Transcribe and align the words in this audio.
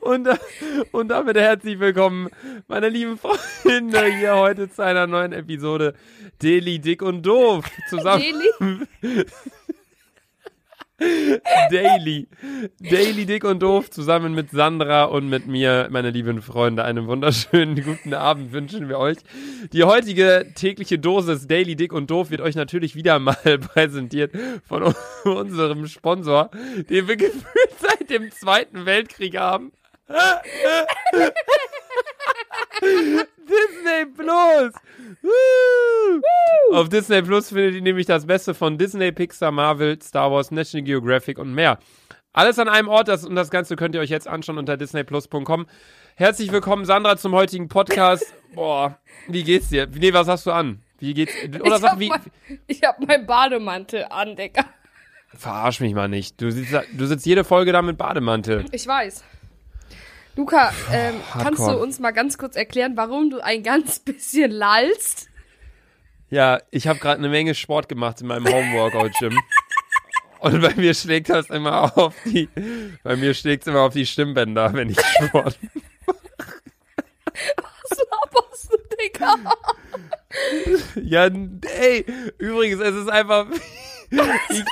Und, 0.00 0.28
und 0.92 1.08
damit 1.08 1.36
herzlich 1.36 1.78
willkommen, 1.78 2.28
meine 2.66 2.88
lieben 2.88 3.18
Freunde, 3.18 4.04
hier 4.06 4.34
heute 4.34 4.70
zu 4.70 4.82
einer 4.82 5.06
neuen 5.06 5.32
Episode 5.32 5.94
Daily 6.42 6.78
Dick 6.80 7.02
und 7.02 7.22
Doof. 7.22 7.64
Zusammen. 7.88 8.22
Daily? 9.00 9.26
Daily. 11.70 12.28
Daily 12.78 13.26
Dick 13.26 13.42
und 13.44 13.60
Doof 13.60 13.90
zusammen 13.90 14.32
mit 14.34 14.50
Sandra 14.50 15.04
und 15.04 15.28
mit 15.28 15.46
mir, 15.46 15.88
meine 15.90 16.10
lieben 16.10 16.40
Freunde. 16.40 16.84
Einen 16.84 17.08
wunderschönen 17.08 17.74
guten 17.84 18.14
Abend 18.14 18.52
wünschen 18.52 18.88
wir 18.88 18.98
euch. 18.98 19.18
Die 19.72 19.82
heutige 19.82 20.52
tägliche 20.54 20.98
Dosis 20.98 21.48
Daily 21.48 21.74
Dick 21.74 21.92
und 21.92 22.10
Doof 22.10 22.30
wird 22.30 22.40
euch 22.40 22.54
natürlich 22.54 22.94
wieder 22.94 23.18
mal 23.18 23.34
präsentiert 23.72 24.32
von 24.68 24.94
unserem 25.24 25.88
Sponsor, 25.88 26.50
den 26.88 27.08
wir 27.08 27.16
gefühlt 27.16 27.74
seit 27.80 28.08
dem 28.10 28.30
Zweiten 28.30 28.86
Weltkrieg 28.86 29.36
haben. 29.36 29.72
Disney 32.80 34.06
Plus! 34.16 34.72
Auf 36.72 36.88
Disney 36.88 37.22
Plus 37.22 37.48
findet 37.48 37.74
ihr 37.74 37.82
nämlich 37.82 38.06
das 38.06 38.26
Beste 38.26 38.54
von 38.54 38.78
Disney, 38.78 39.12
Pixar, 39.12 39.52
Marvel, 39.52 40.00
Star 40.02 40.30
Wars, 40.30 40.50
National 40.50 40.84
Geographic 40.84 41.38
und 41.38 41.54
mehr. 41.54 41.78
Alles 42.32 42.58
an 42.58 42.68
einem 42.68 42.88
Ort 42.88 43.08
das, 43.08 43.24
und 43.24 43.36
das 43.36 43.50
Ganze 43.50 43.76
könnt 43.76 43.94
ihr 43.94 44.00
euch 44.00 44.10
jetzt 44.10 44.26
anschauen 44.26 44.58
unter 44.58 44.76
disneyplus.com. 44.76 45.66
Herzlich 46.16 46.50
willkommen, 46.50 46.84
Sandra, 46.84 47.16
zum 47.16 47.32
heutigen 47.32 47.68
Podcast. 47.68 48.24
Boah, 48.54 48.98
wie 49.28 49.44
geht's 49.44 49.68
dir? 49.68 49.86
Nee, 49.86 50.12
was 50.12 50.26
hast 50.26 50.46
du 50.46 50.50
an? 50.50 50.82
Wie 50.98 51.14
geht's? 51.14 51.32
Oder 51.60 51.76
ich 51.76 51.80
sag, 51.80 51.92
hab 51.92 52.00
wie. 52.00 52.08
mein, 52.08 52.20
ich 52.66 52.82
hab 52.82 52.98
meinen 53.06 53.26
Bademantel 53.26 54.06
an, 54.10 54.34
Digga. 54.34 54.64
Verarsch 55.32 55.80
mich 55.80 55.94
mal 55.94 56.08
nicht. 56.08 56.40
Du 56.40 56.50
sitzt, 56.50 56.72
du 56.92 57.06
sitzt 57.06 57.26
jede 57.26 57.44
Folge 57.44 57.72
da 57.72 57.82
mit 57.82 57.98
Bademantel. 57.98 58.64
Ich 58.72 58.86
weiß. 58.86 59.24
Luca, 60.36 60.72
ähm, 60.90 61.20
kannst 61.32 61.60
du 61.60 61.76
uns 61.78 62.00
mal 62.00 62.10
ganz 62.10 62.38
kurz 62.38 62.56
erklären, 62.56 62.96
warum 62.96 63.30
du 63.30 63.40
ein 63.40 63.62
ganz 63.62 63.98
bisschen 64.04 64.50
lallst? 64.50 65.28
Ja, 66.30 66.60
ich 66.70 66.88
habe 66.88 66.98
gerade 66.98 67.18
eine 67.18 67.28
Menge 67.28 67.54
Sport 67.54 67.88
gemacht 67.88 68.20
in 68.20 68.26
meinem 68.26 68.46
Homeworkout-Gym. 68.46 69.38
Und 70.40 70.60
bei 70.60 70.74
mir 70.74 70.92
schlägt 70.92 71.28
das 71.30 71.48
immer 71.48 71.96
auf 71.96 72.14
die, 72.24 72.48
bei 73.02 73.16
mir 73.16 73.32
schlägt's 73.32 73.66
immer 73.66 73.80
auf 73.82 73.94
die 73.94 74.04
Stimmbänder, 74.04 74.74
wenn 74.74 74.90
ich 74.90 75.00
Sport. 75.00 75.58
Was 77.26 77.98
laberst 78.10 78.72
du, 78.72 78.76
Digga? 79.00 79.36
Ja, 81.02 81.30
ey, 81.80 82.04
übrigens, 82.38 82.80
es 82.82 82.94
ist 82.94 83.08
einfach, 83.08 83.46
ich, 84.48 84.64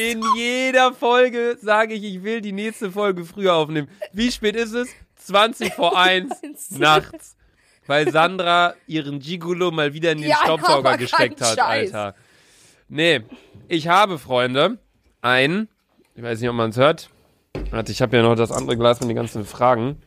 in 0.00 0.22
jeder 0.36 0.92
Folge 0.92 1.56
sage 1.60 1.94
ich, 1.94 2.04
ich 2.04 2.22
will 2.22 2.40
die 2.40 2.52
nächste 2.52 2.90
Folge 2.90 3.24
früher 3.24 3.54
aufnehmen. 3.54 3.88
Wie 4.12 4.30
spät 4.30 4.56
ist 4.56 4.72
es? 4.72 4.88
20 5.16 5.72
vor 5.74 5.98
1 5.98 6.70
nachts. 6.78 7.36
Weil 7.86 8.10
Sandra 8.10 8.74
ihren 8.86 9.20
Gigolo 9.20 9.70
mal 9.70 9.92
wieder 9.94 10.12
in 10.12 10.20
den 10.20 10.30
Ja, 10.30 10.38
Staubsauger 10.42 10.96
gesteckt 10.98 11.40
hat, 11.40 11.56
Scheiß. 11.58 11.94
Alter. 11.94 12.14
Nee, 12.88 13.22
ich 13.68 13.88
habe, 13.88 14.18
Freunde, 14.18 14.78
ein, 15.22 15.68
ich 16.14 16.22
weiß 16.22 16.40
nicht, 16.40 16.48
ob 16.48 16.56
man 16.56 16.70
es 16.70 16.76
hört. 16.76 17.10
Warte, 17.70 17.92
ich 17.92 18.02
habe 18.02 18.16
ja 18.16 18.22
noch 18.22 18.34
das 18.34 18.52
andere 18.52 18.76
Glas 18.76 19.00
mit 19.00 19.08
den 19.10 19.16
ganzen 19.16 19.44
Fragen. 19.44 20.02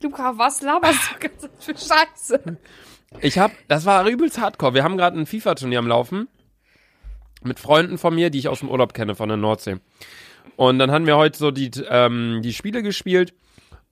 Luca, 0.00 0.36
was 0.36 0.62
laberst 0.62 0.98
du 1.12 1.18
ganz 1.28 1.48
für 1.58 1.76
Scheiße? 1.76 2.58
Ich 3.20 3.38
hab, 3.38 3.52
das 3.68 3.84
war 3.84 4.06
übelst 4.06 4.40
hardcore. 4.40 4.74
Wir 4.74 4.84
haben 4.84 4.96
gerade 4.96 5.18
ein 5.18 5.26
FIFA-Turnier 5.26 5.78
am 5.78 5.86
Laufen. 5.86 6.28
Mit 7.42 7.60
Freunden 7.60 7.98
von 7.98 8.14
mir, 8.14 8.30
die 8.30 8.38
ich 8.38 8.48
aus 8.48 8.60
dem 8.60 8.70
Urlaub 8.70 8.94
kenne, 8.94 9.14
von 9.14 9.28
der 9.28 9.38
Nordsee. 9.38 9.76
Und 10.56 10.78
dann 10.78 10.90
haben 10.90 11.06
wir 11.06 11.16
heute 11.16 11.38
so 11.38 11.50
die, 11.50 11.70
ähm, 11.88 12.40
die 12.42 12.52
Spiele 12.52 12.82
gespielt. 12.82 13.34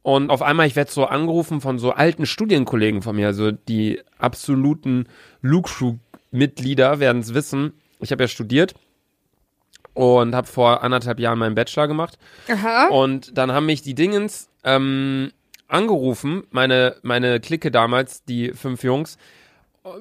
Und 0.03 0.31
auf 0.31 0.43
einmal, 0.43 0.67
ich 0.67 0.77
werde 0.77 0.91
so 0.91 1.07
angerufen 1.07 1.61
von 1.61 1.79
so 1.79 1.93
alten 1.93 2.27
Studienkollegen 2.27 3.01
von 3.01 3.17
mir, 3.17 3.29
also 3.29 3.53
die 3.53 4.03
absoluten 4.19 5.09
Luke-Mitglieder 5.41 7.01
werden 7.01 7.23
es 7.23 7.33
wissen. 7.33 7.73
Ich 8.01 8.13
habe 8.13 8.25
ja 8.25 8.29
studiert 8.29 8.75
und 9.95 10.35
habe 10.35 10.47
vor 10.47 10.83
anderthalb 10.83 11.21
Jahren 11.21 11.39
meinen 11.39 11.55
Bachelor 11.55 11.89
gemacht. 11.89 12.19
Aha. 12.49 12.89
Und 12.89 13.39
dann 13.39 13.53
haben 13.53 13.67
mich 13.67 13.81
die 13.81 13.95
Dingens 13.95 14.51
ähm, 14.63 15.33
angerufen, 15.69 16.45
meine, 16.51 16.97
meine 17.03 17.41
Clique 17.41 17.71
damals, 17.71 18.25
die 18.25 18.53
fünf 18.53 18.83
Jungs, 18.83 19.19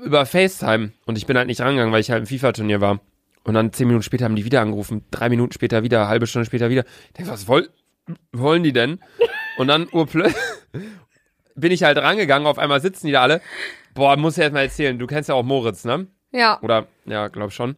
über 0.04 0.26
FaceTime. 0.26 0.92
Und 1.06 1.18
ich 1.18 1.26
bin 1.26 1.38
halt 1.38 1.48
nicht 1.48 1.62
rangegangen, 1.62 1.92
weil 1.92 2.02
ich 2.02 2.12
halt 2.12 2.22
im 2.22 2.28
FIFA-Turnier 2.28 2.82
war. 2.82 3.00
Und 3.44 3.54
dann 3.56 3.74
zehn 3.74 3.88
Minuten 3.88 4.04
später 4.04 4.26
haben 4.26 4.36
die 4.36 4.46
wieder 4.46 4.62
angerufen, 4.62 5.04
drei 5.12 5.30
Minuten 5.30 5.52
später 5.52 5.84
wieder, 5.84 6.08
halbe 6.08 6.28
Stunde 6.28 6.46
später 6.46 6.70
wieder. 6.70 6.86
Ich 7.08 7.14
denke, 7.14 7.32
was 7.32 7.48
woll 7.48 7.70
wollen 8.32 8.64
die 8.64 8.74
denn? 8.74 9.00
Und 9.58 9.68
dann 9.68 9.88
urplötzlich 9.92 10.36
bin 11.56 11.72
ich 11.72 11.84
halt 11.84 11.98
rangegangen, 11.98 12.48
auf 12.48 12.58
einmal 12.58 12.82
sitzen 12.82 13.08
die 13.08 13.14
da 13.14 13.22
alle. 13.22 13.42
Boah, 13.94 14.18
muss 14.18 14.38
ich 14.38 14.44
erst 14.44 14.54
mal 14.54 14.62
erzählen, 14.62 14.98
du 14.98 15.08
kennst 15.08 15.30
ja 15.30 15.36
auch 15.36 15.44
Moritz, 15.44 15.86
ne? 15.86 16.08
Ja. 16.32 16.60
Oder, 16.62 16.88
ja, 17.06 17.28
glaub 17.28 17.52
schon. 17.52 17.76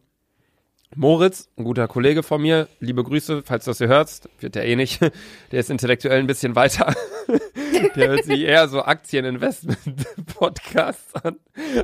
Moritz, 0.94 1.48
ein 1.56 1.64
guter 1.64 1.88
Kollege 1.88 2.22
von 2.22 2.40
mir, 2.40 2.68
liebe 2.80 3.02
Grüße, 3.02 3.42
falls 3.44 3.64
du 3.64 3.70
das 3.70 3.78
hier 3.78 3.88
hörst, 3.88 4.28
wird 4.40 4.54
der 4.54 4.66
eh 4.66 4.76
nicht. 4.76 5.00
Der 5.50 5.60
ist 5.60 5.70
intellektuell 5.70 6.20
ein 6.20 6.26
bisschen 6.26 6.54
weiter. 6.54 6.94
Der 7.96 8.08
hört 8.08 8.24
sich 8.24 8.42
eher 8.42 8.68
so 8.68 8.82
Aktieninvestment-Podcasts 8.82 11.14
an. 11.16 11.36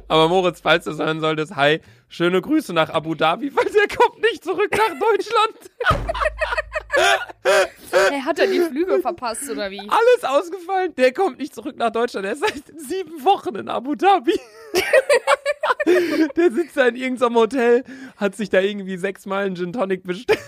Aber 0.08 0.28
Moritz, 0.28 0.60
falls 0.60 0.84
du 0.84 0.90
es 0.92 0.98
hören 0.98 1.20
solltest, 1.20 1.56
hi, 1.56 1.80
schöne 2.08 2.40
Grüße 2.40 2.72
nach 2.72 2.88
Abu 2.90 3.14
Dhabi, 3.14 3.54
weil 3.54 3.64
der 3.64 3.88
kommt 3.96 4.20
nicht 4.22 4.44
zurück 4.44 4.70
nach 4.70 4.98
Deutschland. 4.98 5.56
Hey, 7.92 8.20
hat 8.20 8.38
er 8.38 8.46
die 8.46 8.60
Flüge 8.60 9.00
verpasst 9.00 9.50
oder 9.50 9.70
wie? 9.70 9.80
Alles 9.80 10.24
ausgefallen, 10.24 10.94
der 10.96 11.12
kommt 11.12 11.38
nicht 11.38 11.54
zurück 11.54 11.76
nach 11.76 11.90
Deutschland. 11.90 12.24
Der 12.24 12.32
ist 12.32 12.40
seit 12.40 12.64
sieben 12.76 13.24
Wochen 13.24 13.54
in 13.56 13.68
Abu 13.68 13.94
Dhabi. 13.94 14.38
der 16.36 16.50
sitzt 16.52 16.76
da 16.76 16.88
in 16.88 16.96
irgendeinem 16.96 17.34
Hotel, 17.36 17.84
hat 18.16 18.34
sich 18.36 18.50
da 18.50 18.60
irgendwie 18.60 18.96
sechsmal 18.96 19.46
einen 19.46 19.56
Gin 19.56 19.72
Tonic 19.72 20.04
bestellt. 20.04 20.38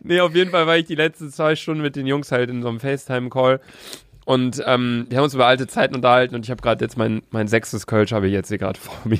nee, 0.00 0.20
auf 0.20 0.34
jeden 0.34 0.50
Fall 0.50 0.66
war 0.66 0.76
ich 0.76 0.84
die 0.86 0.94
letzten 0.94 1.30
zwei 1.30 1.56
Stunden 1.56 1.82
mit 1.82 1.96
den 1.96 2.06
Jungs 2.06 2.32
halt 2.32 2.50
in 2.50 2.62
so 2.62 2.68
einem 2.68 2.80
FaceTime-Call. 2.80 3.60
Und 4.24 4.62
ähm, 4.66 5.06
wir 5.08 5.18
haben 5.18 5.24
uns 5.24 5.34
über 5.34 5.46
alte 5.46 5.66
Zeiten 5.66 5.96
unterhalten 5.96 6.34
und 6.34 6.44
ich 6.44 6.50
habe 6.50 6.62
gerade 6.62 6.84
jetzt 6.84 6.96
mein, 6.96 7.22
mein 7.30 7.48
sechstes 7.48 7.86
Kölsch 7.86 8.12
habe 8.12 8.28
ich 8.28 8.32
jetzt 8.32 8.48
hier 8.48 8.58
gerade 8.58 8.78
vor 8.78 8.96
mir. 9.04 9.18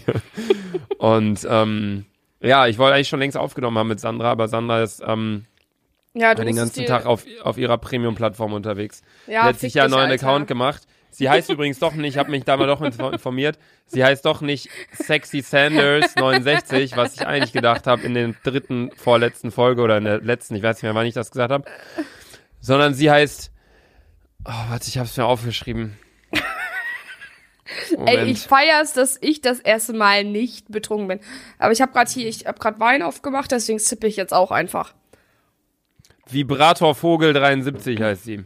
Und 0.98 1.47
ähm, 1.48 2.06
ja, 2.42 2.66
ich 2.66 2.78
wollte 2.78 2.94
eigentlich 2.97 3.08
schon 3.08 3.20
längst 3.20 3.36
aufgenommen 3.36 3.78
haben 3.78 3.88
mit 3.88 4.00
Sandra, 4.00 4.30
aber 4.30 4.48
Sandra 4.48 4.82
ist 4.82 5.03
ähm, 5.06 5.47
Ja, 6.14 6.34
du 6.34 6.44
den 6.44 6.56
ganzen 6.56 6.84
Tag 6.86 7.06
auf, 7.06 7.25
auf 7.42 7.56
ihrer 7.58 7.78
Premium-Plattform 7.78 8.53
unterwegs. 8.53 9.03
Ja, 9.26 9.32
sie 9.32 9.38
hat 9.48 9.50
fick 9.56 9.60
sich 9.60 9.75
ja 9.75 9.84
einen 9.84 9.92
neuen 9.92 10.10
Alter. 10.10 10.26
Account 10.26 10.47
gemacht. 10.48 10.82
Sie 11.10 11.28
heißt 11.28 11.50
übrigens 11.50 11.78
doch 11.78 11.92
nicht, 11.94 12.14
ich 12.14 12.19
habe 12.19 12.30
mich 12.30 12.44
da 12.44 12.56
mal 12.56 12.66
doch 12.66 12.80
info- 12.80 13.10
informiert, 13.10 13.58
sie 13.86 14.03
heißt 14.03 14.25
doch 14.25 14.41
nicht 14.41 14.70
Sexy 14.94 15.42
Sanders 15.42 16.14
69, 16.16 16.97
was 16.97 17.14
ich 17.14 17.26
eigentlich 17.26 17.53
gedacht 17.53 17.86
habe 17.86 18.03
in 18.03 18.14
der 18.14 18.32
dritten, 18.42 18.91
vorletzten 18.97 19.50
Folge 19.50 19.82
oder 19.82 19.98
in 19.98 20.04
der 20.04 20.20
letzten, 20.22 20.54
ich 20.54 20.62
weiß 20.62 20.76
nicht 20.76 20.84
mehr, 20.84 20.94
wann 20.94 21.06
ich 21.06 21.12
das 21.14 21.30
gesagt 21.30 21.53
habe, 21.53 21.64
sondern 22.60 22.94
sie 22.94 23.10
heißt, 23.10 23.53
oh, 24.47 24.50
warte, 24.70 24.88
ich 24.88 24.97
habe 24.98 25.06
es 25.06 25.16
mir 25.16 25.26
aufgeschrieben. 25.26 25.98
Ey, 28.06 28.31
ich 28.31 28.41
feier's, 28.41 28.93
dass 28.93 29.19
ich 29.21 29.41
das 29.41 29.60
erste 29.60 29.93
Mal 29.93 30.25
nicht 30.25 30.71
betrunken 30.71 31.09
bin. 31.09 31.21
Aber 31.59 31.72
ich 31.72 31.81
habe 31.81 31.93
gerade 31.93 32.10
hier, 32.10 32.28
ich 32.28 32.47
habe 32.47 32.59
gerade 32.59 32.81
Wein 32.81 33.03
aufgemacht, 33.03 33.50
deswegen 33.50 33.78
zippe 33.78 34.06
ich 34.06 34.16
jetzt 34.16 34.33
auch 34.33 34.50
einfach. 34.50 34.94
Vibrator 36.28 36.94
Vogel 36.94 37.33
73 37.33 38.00
heißt 38.00 38.25
sie. 38.25 38.44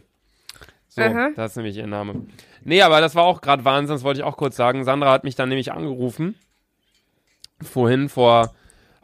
So, 0.89 1.01
Aha. 1.01 1.29
das 1.35 1.51
ist 1.51 1.57
nämlich 1.57 1.77
ihr 1.77 1.87
Name. 1.87 2.25
Nee, 2.63 2.81
aber 2.81 3.01
das 3.01 3.15
war 3.15 3.23
auch 3.23 3.41
gerade 3.41 3.63
Wahnsinn, 3.65 3.95
das 3.95 4.03
wollte 4.03 4.19
ich 4.21 4.23
auch 4.23 4.37
kurz 4.37 4.55
sagen. 4.55 4.83
Sandra 4.83 5.11
hat 5.11 5.23
mich 5.23 5.35
dann 5.35 5.49
nämlich 5.49 5.71
angerufen. 5.71 6.35
Vorhin 7.61 8.09
vor. 8.09 8.53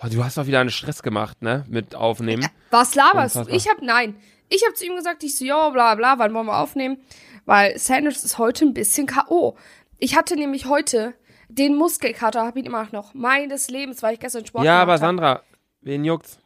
Oh, 0.04 0.08
du 0.12 0.24
hast 0.24 0.38
doch 0.38 0.48
wieder 0.48 0.60
einen 0.60 0.70
Stress 0.70 1.02
gemacht, 1.02 1.42
ne? 1.42 1.64
Mit 1.70 1.96
Aufnehmen. 1.96 2.48
Was 2.72 2.96
laberst 2.96 3.36
du? 3.36 3.46
Ich 3.48 3.70
hab, 3.70 3.82
nein. 3.82 4.16
Ich 4.50 4.64
hab 4.68 4.76
zu 4.76 4.86
ihm 4.86 4.96
gesagt, 4.96 5.24
ich 5.24 5.38
so, 5.38 5.46
ja, 5.46 5.70
bla, 5.70 5.96
bla, 5.96 6.20
wann 6.20 6.34
wollen 6.34 6.48
wir 6.48 6.60
aufnehmen? 6.60 6.98
Weil 7.46 7.78
Sanders 7.78 8.24
ist 8.24 8.38
heute 8.38 8.66
ein 8.66 8.74
bisschen 8.74 9.08
K.O. 9.08 9.56
Ich 10.04 10.18
hatte 10.18 10.36
nämlich 10.36 10.66
heute 10.66 11.14
den 11.48 11.78
Muskelkater, 11.78 12.46
hab 12.46 12.58
ihn 12.58 12.66
immer 12.66 12.90
noch, 12.92 13.14
meines 13.14 13.70
Lebens, 13.70 14.04
weil 14.04 14.16
ich 14.16 14.20
gestern 14.20 14.46
Sport 14.46 14.66
Ja, 14.66 14.82
aber 14.82 14.96
hab. 14.96 15.00
Sandra, 15.00 15.44
wen 15.80 16.04
juckt's? 16.04 16.40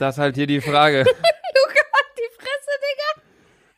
Das 0.00 0.16
ist 0.16 0.18
halt 0.18 0.34
hier 0.34 0.48
die 0.48 0.60
Frage. 0.60 1.04
Die 2.18 2.34
Fresse, 2.34 2.70
Digga. 2.82 3.22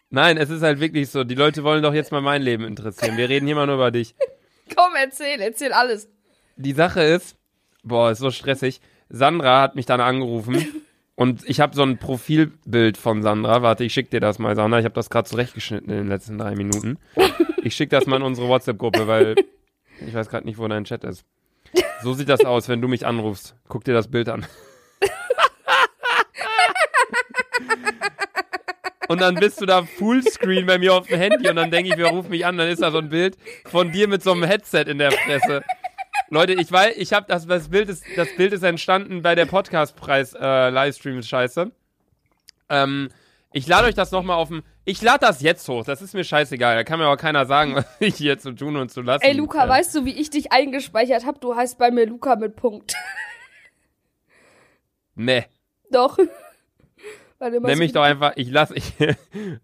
Nein, 0.08 0.38
es 0.38 0.48
ist 0.48 0.62
halt 0.62 0.80
wirklich 0.80 1.10
so. 1.10 1.22
Die 1.22 1.34
Leute 1.34 1.64
wollen 1.64 1.82
doch 1.82 1.92
jetzt 1.92 2.12
mal 2.12 2.22
mein 2.22 2.40
Leben 2.40 2.64
interessieren. 2.64 3.18
Wir 3.18 3.28
reden 3.28 3.44
hier 3.44 3.56
mal 3.56 3.66
nur 3.66 3.74
über 3.74 3.90
dich. 3.90 4.14
Komm, 4.74 4.94
erzähl, 4.98 5.38
erzähl 5.42 5.74
alles. 5.74 6.08
Die 6.56 6.72
Sache 6.72 7.02
ist, 7.02 7.36
boah, 7.82 8.10
ist 8.10 8.20
so 8.20 8.30
stressig. 8.30 8.80
Sandra 9.10 9.60
hat 9.60 9.76
mich 9.76 9.84
dann 9.84 10.00
angerufen 10.00 10.66
und 11.14 11.46
ich 11.46 11.60
habe 11.60 11.76
so 11.76 11.82
ein 11.82 11.98
Profilbild 11.98 12.96
von 12.96 13.22
Sandra. 13.22 13.60
Warte, 13.60 13.84
ich 13.84 13.92
schick 13.92 14.08
dir 14.08 14.20
das 14.20 14.38
mal, 14.38 14.56
Sandra. 14.56 14.78
Ich 14.78 14.86
habe 14.86 14.94
das 14.94 15.10
gerade 15.10 15.28
zurechtgeschnitten 15.28 15.90
in 15.90 15.98
den 15.98 16.08
letzten 16.08 16.38
drei 16.38 16.54
Minuten. 16.54 16.98
Ich 17.62 17.74
schick 17.74 17.90
das 17.90 18.06
mal 18.06 18.16
in 18.16 18.22
unsere 18.22 18.48
WhatsApp-Gruppe, 18.48 19.06
weil 19.06 19.34
ich 20.06 20.14
weiß 20.14 20.28
gerade 20.28 20.46
nicht, 20.46 20.58
wo 20.58 20.66
dein 20.68 20.84
Chat 20.84 21.04
ist. 21.04 21.24
So 22.02 22.14
sieht 22.14 22.28
das 22.28 22.44
aus, 22.44 22.68
wenn 22.68 22.80
du 22.80 22.88
mich 22.88 23.06
anrufst. 23.06 23.54
Guck 23.68 23.84
dir 23.84 23.94
das 23.94 24.08
Bild 24.08 24.28
an. 24.28 24.46
Und 29.08 29.20
dann 29.20 29.34
bist 29.34 29.60
du 29.60 29.66
da 29.66 29.82
Fullscreen 29.82 30.66
bei 30.66 30.78
mir 30.78 30.94
auf 30.94 31.08
dem 31.08 31.18
Handy 31.18 31.48
und 31.48 31.56
dann 31.56 31.72
denke 31.72 31.90
ich, 31.90 31.96
wer 31.96 32.10
ruft 32.10 32.30
mich 32.30 32.46
an? 32.46 32.56
Dann 32.56 32.68
ist 32.68 32.80
da 32.80 32.92
so 32.92 32.98
ein 32.98 33.08
Bild 33.08 33.36
von 33.64 33.90
dir 33.90 34.06
mit 34.06 34.22
so 34.22 34.30
einem 34.30 34.44
Headset 34.44 34.84
in 34.86 34.98
der 34.98 35.10
Fresse. 35.10 35.64
Leute, 36.28 36.52
ich 36.52 36.70
weiß, 36.70 36.94
ich 36.96 37.12
habe 37.12 37.26
das, 37.26 37.44
das 37.44 37.70
Bild 37.70 37.88
ist, 37.88 38.04
das 38.14 38.28
Bild 38.36 38.52
ist 38.52 38.62
entstanden 38.62 39.20
bei 39.20 39.34
der 39.34 39.46
Podcastpreis 39.46 40.34
äh. 40.34 40.70
Ähm, 42.68 43.08
ich 43.52 43.66
lade 43.66 43.88
euch 43.88 43.94
das 43.94 44.10
nochmal 44.12 44.36
auf 44.36 44.48
dem. 44.48 44.62
Ich 44.84 45.02
lade 45.02 45.18
das 45.20 45.40
jetzt 45.42 45.68
hoch. 45.68 45.84
Das 45.84 46.02
ist 46.02 46.14
mir 46.14 46.24
scheißegal. 46.24 46.76
Da 46.76 46.84
kann 46.84 46.98
mir 46.98 47.06
aber 47.06 47.16
keiner 47.16 47.46
sagen, 47.46 47.74
was 47.76 47.86
ich 47.98 48.14
hier 48.16 48.38
zu 48.38 48.52
tun 48.52 48.76
und 48.76 48.90
zu 48.90 49.02
lassen. 49.02 49.22
Ey, 49.24 49.32
Luca, 49.34 49.64
äh, 49.64 49.68
weißt 49.68 49.94
du, 49.94 50.04
wie 50.04 50.14
ich 50.18 50.30
dich 50.30 50.52
eingespeichert 50.52 51.26
habe? 51.26 51.38
Du 51.40 51.54
heißt 51.56 51.78
bei 51.78 51.90
mir 51.90 52.06
Luca 52.06 52.36
mit 52.36 52.56
Punkt. 52.56 52.94
Nee. 55.14 55.44
Doch. 55.90 56.16
Nenn 57.40 57.60
so- 57.62 57.76
mich 57.76 57.92
doch 57.92 58.02
einfach. 58.02 58.32
Ich 58.36 58.50
lasse 58.50 58.74
ich, 58.74 58.94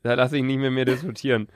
da 0.03 0.15
lasse 0.15 0.37
ich 0.37 0.43
nicht 0.43 0.59
mit 0.59 0.73
mir 0.73 0.85
diskutieren. 0.85 1.49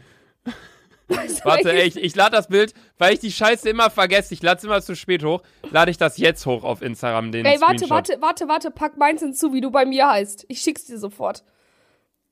Warte, 1.44 1.72
ey, 1.72 1.88
ich- 1.88 1.96
ich, 1.96 2.02
ich 2.04 2.14
lade 2.16 2.36
das 2.36 2.48
Bild, 2.48 2.72
weil 2.96 3.12
ich 3.14 3.20
die 3.20 3.32
Scheiße 3.32 3.68
immer 3.68 3.90
vergesse. 3.90 4.32
Ich 4.32 4.42
lade 4.42 4.58
es 4.58 4.64
immer 4.64 4.80
zu 4.80 4.94
spät 4.94 5.24
hoch. 5.24 5.42
Lade 5.70 5.90
ich 5.90 5.98
das 5.98 6.18
jetzt 6.18 6.46
hoch 6.46 6.62
auf 6.62 6.82
Instagram, 6.82 7.32
den 7.32 7.44
Ey, 7.44 7.60
warte, 7.60 7.78
Screenshot. 7.78 7.90
warte, 7.90 8.16
warte, 8.20 8.48
warte, 8.48 8.70
pack 8.70 8.96
meins 8.96 9.20
hinzu, 9.20 9.52
wie 9.52 9.60
du 9.60 9.70
bei 9.70 9.84
mir 9.84 10.08
heißt. 10.08 10.44
Ich 10.48 10.60
schick's 10.60 10.84
dir 10.86 10.98
sofort. 10.98 11.42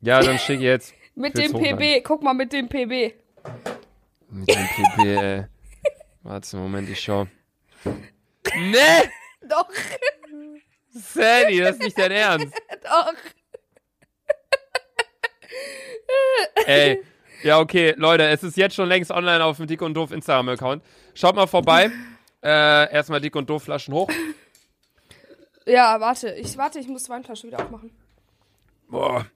Ja, 0.01 0.21
dann 0.21 0.39
schick 0.39 0.61
jetzt. 0.61 0.95
Mit 1.15 1.37
dem? 1.37 1.53
PB, 1.53 2.05
guck 2.05 2.23
mal 2.23 2.33
mit 2.33 2.53
dem 2.53 2.69
PB. 2.69 3.15
Mit 4.31 4.49
dem 4.49 4.69
PP, 4.69 5.17
ey. 5.17 5.45
Warte, 6.23 6.57
Moment, 6.57 6.89
ich 6.89 7.01
schau. 7.01 7.27
Nee! 8.55 9.11
Doch, 9.49 9.69
Sandy, 10.91 11.59
das 11.61 11.77
ist 11.77 11.83
nicht 11.83 11.99
dein 11.99 12.11
Ernst. 12.11 12.55
doch. 12.83 13.13
Ey. 16.67 17.03
Ja, 17.43 17.61
okay, 17.61 17.95
Leute, 17.97 18.27
es 18.27 18.43
ist 18.43 18.57
jetzt 18.57 18.75
schon 18.75 18.89
längst 18.89 19.11
online 19.11 19.45
auf 19.45 19.59
dem 19.59 19.67
Dick 19.67 19.81
und 19.81 19.95
Doof 19.95 20.11
Instagram-Account. 20.11 20.83
Schaut 21.15 21.37
mal 21.37 21.47
vorbei. 21.47 21.91
Äh, 22.43 22.93
erstmal 22.93 23.21
Dick 23.21 23.37
und 23.37 23.49
Doof 23.49 23.65
Flaschen 23.65 23.95
hoch. 23.95 24.11
Ja, 25.67 26.01
warte, 26.01 26.33
ich 26.35 26.57
warte, 26.57 26.81
ich 26.81 26.89
muss 26.89 27.09
Weinflasche 27.09 27.47
wieder 27.47 27.61
aufmachen. 27.61 27.91
Boah. 28.89 29.27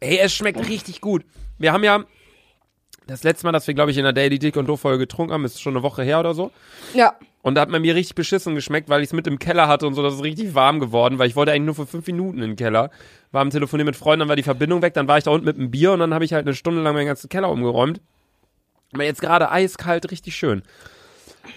Ey, 0.00 0.18
es 0.18 0.34
schmeckt 0.34 0.66
richtig 0.68 1.00
gut. 1.00 1.24
Wir 1.58 1.72
haben 1.72 1.84
ja 1.84 2.04
das 3.06 3.22
letzte 3.22 3.46
Mal, 3.46 3.52
dass 3.52 3.66
wir, 3.66 3.74
glaube 3.74 3.90
ich, 3.90 3.96
in 3.98 4.04
der 4.04 4.12
Daily 4.12 4.38
Dick 4.38 4.56
und 4.56 4.66
Doof 4.66 4.80
Folge 4.80 4.98
getrunken 4.98 5.32
haben, 5.32 5.44
ist 5.44 5.60
schon 5.60 5.74
eine 5.74 5.82
Woche 5.82 6.02
her 6.02 6.20
oder 6.20 6.32
so. 6.34 6.52
Ja, 6.94 7.14
Und 7.42 7.54
da 7.54 7.62
hat 7.62 7.68
man 7.68 7.82
mir 7.82 7.94
richtig 7.94 8.14
beschissen 8.14 8.54
geschmeckt, 8.54 8.88
weil 8.88 9.00
ich 9.02 9.08
es 9.08 9.12
mit 9.12 9.26
im 9.26 9.38
Keller 9.38 9.66
hatte 9.66 9.86
und 9.86 9.94
so, 9.94 10.02
das 10.02 10.14
ist 10.14 10.22
richtig 10.22 10.54
warm 10.54 10.78
geworden, 10.78 11.18
weil 11.18 11.28
ich 11.28 11.36
wollte 11.36 11.52
eigentlich 11.52 11.66
nur 11.66 11.74
für 11.74 11.86
fünf 11.86 12.06
Minuten 12.06 12.38
in 12.38 12.50
den 12.50 12.56
Keller. 12.56 12.90
War 13.32 13.40
am 13.42 13.50
Telefonieren 13.50 13.86
mit 13.86 13.96
Freunden, 13.96 14.20
dann 14.20 14.28
war 14.28 14.36
die 14.36 14.42
Verbindung 14.42 14.82
weg, 14.82 14.94
dann 14.94 15.08
war 15.08 15.18
ich 15.18 15.24
da 15.24 15.30
unten 15.30 15.46
mit 15.46 15.56
einem 15.56 15.70
Bier 15.70 15.92
und 15.92 16.00
dann 16.00 16.14
habe 16.14 16.24
ich 16.24 16.32
halt 16.32 16.46
eine 16.46 16.54
Stunde 16.54 16.82
lang 16.82 16.94
meinen 16.94 17.06
ganzen 17.06 17.28
Keller 17.28 17.50
umgeräumt. 17.50 18.00
Aber 18.92 19.04
jetzt 19.04 19.20
gerade 19.20 19.50
eiskalt, 19.50 20.10
richtig 20.10 20.36
schön. 20.36 20.62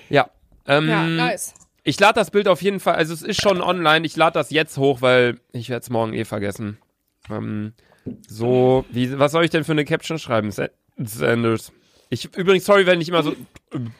Ja. 0.09 0.29
Ähm, 0.67 0.87
ja, 0.87 1.03
nice. 1.03 1.53
Ich 1.83 1.99
lade 1.99 2.13
das 2.15 2.31
Bild 2.31 2.47
auf 2.47 2.61
jeden 2.61 2.79
Fall, 2.79 2.95
also 2.95 3.13
es 3.13 3.21
ist 3.21 3.41
schon 3.41 3.61
online, 3.61 4.05
ich 4.05 4.15
lade 4.15 4.33
das 4.33 4.51
jetzt 4.51 4.77
hoch, 4.77 5.01
weil 5.01 5.39
ich 5.51 5.69
werde 5.69 5.83
es 5.83 5.89
morgen 5.89 6.13
eh 6.13 6.23
vergessen. 6.23 6.77
Ähm, 7.29 7.73
so, 8.27 8.85
wie, 8.89 9.17
was 9.17 9.31
soll 9.31 9.45
ich 9.45 9.49
denn 9.51 9.63
für 9.63 9.71
eine 9.71 9.85
Caption 9.85 10.19
schreiben, 10.19 10.51
Sa- 10.51 10.69
Sanders? 10.97 11.71
Ich, 12.09 12.25
übrigens, 12.35 12.65
sorry, 12.65 12.85
wenn 12.85 13.01
ich 13.01 13.09
immer 13.09 13.23
so 13.23 13.31
äh, 13.31 13.35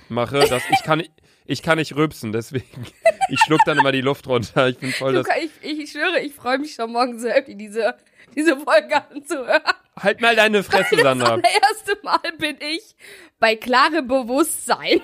mache, 0.10 0.40
dass 0.48 0.64
ich 0.72 0.84
kann, 0.84 1.04
ich 1.46 1.64
kann 1.64 1.78
nicht 1.78 1.96
rülpsen, 1.96 2.32
deswegen, 2.32 2.86
ich 3.30 3.40
schluck 3.40 3.62
dann 3.66 3.78
immer 3.80 3.92
die 3.92 4.02
Luft 4.02 4.28
runter. 4.28 4.68
Ich 4.70 4.78
bin 4.78 4.92
voll 4.92 5.14
das, 5.14 5.28
ich, 5.62 5.80
ich 5.80 5.92
schwöre, 5.92 6.20
ich 6.20 6.34
freue 6.34 6.58
mich 6.60 6.76
schon 6.76 6.92
morgen 6.92 7.20
so 7.20 7.28
happy, 7.30 7.56
diese, 7.56 7.96
diese 8.36 8.58
Folge 8.60 9.10
anzuhören. 9.10 9.62
halt 9.98 10.22
mal 10.22 10.36
deine 10.36 10.64
Fresse, 10.64 10.96
Das 10.96 11.04
Sandra. 11.04 11.30
allererste 11.34 11.98
Mal 12.04 12.20
bin 12.38 12.58
ich 12.60 12.96
bei 13.40 13.56
klarem 13.56 14.08
Bewusstsein. 14.08 15.02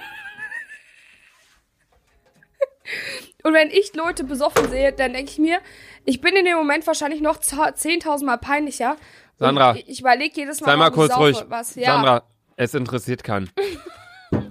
Und 3.44 3.54
wenn 3.54 3.70
ich 3.70 3.96
Leute 3.96 4.24
besoffen 4.26 4.70
sehe, 4.70 4.92
dann 4.92 5.14
denke 5.14 5.32
ich 5.32 5.38
mir, 5.40 5.60
ich 6.06 6.20
bin 6.22 6.36
in 6.36 6.46
dem 6.46 6.58
Moment 6.58 6.86
wahrscheinlich 6.88 7.22
noch 7.22 7.38
za- 7.40 7.70
10.000 7.70 8.26
Mal 8.26 8.38
peinlicher. 8.38 8.98
Sandra, 9.38 9.76
ich, 9.76 9.88
ich 9.88 10.00
überlege 10.02 10.34
jedes 10.42 10.60
Mal, 10.60 10.68
Sei 10.68 10.76
mal 10.76 10.92
kurz 10.92 11.16
ruhig. 11.18 11.38
Was, 11.48 11.76
ja. 11.76 11.94
Sandra, 11.94 12.24
es 12.58 12.74
interessiert 12.74 13.24
keinen. 13.24 13.50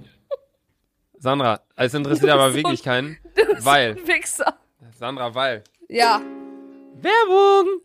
Sandra, 1.17 1.61
es 1.75 1.93
interessiert 1.93 2.31
aber 2.31 2.53
wirklich 2.53 2.81
keinen, 2.81 3.17
Du 3.35 3.45
bist 3.45 3.65
weil, 3.65 3.91
ein 3.91 4.07
Wichser. 4.07 4.57
Sandra, 4.97 5.35
weil. 5.35 5.63
Ja. 5.87 6.21
Werbung! 6.95 7.81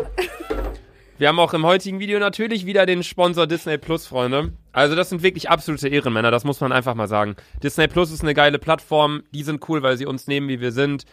Wir 1.18 1.28
haben 1.28 1.38
auch 1.38 1.52
im 1.54 1.64
heutigen 1.64 2.00
Video 2.00 2.18
natürlich 2.18 2.66
wieder 2.66 2.86
den 2.86 3.02
Sponsor 3.02 3.46
Disney 3.46 3.78
Plus, 3.78 4.06
Freunde. 4.06 4.52
Also 4.74 4.96
das 4.96 5.08
sind 5.08 5.22
wirklich 5.22 5.48
absolute 5.48 5.88
Ehrenmänner, 5.88 6.32
das 6.32 6.42
muss 6.42 6.60
man 6.60 6.72
einfach 6.72 6.94
mal 6.94 7.06
sagen. 7.06 7.36
Disney 7.62 7.86
Plus 7.86 8.10
ist 8.10 8.22
eine 8.22 8.34
geile 8.34 8.58
Plattform, 8.58 9.22
die 9.32 9.44
sind 9.44 9.66
cool, 9.68 9.82
weil 9.82 9.96
sie 9.96 10.04
uns 10.04 10.26
nehmen, 10.26 10.48
wie 10.48 10.60
wir 10.60 10.72
sind. 10.72 11.04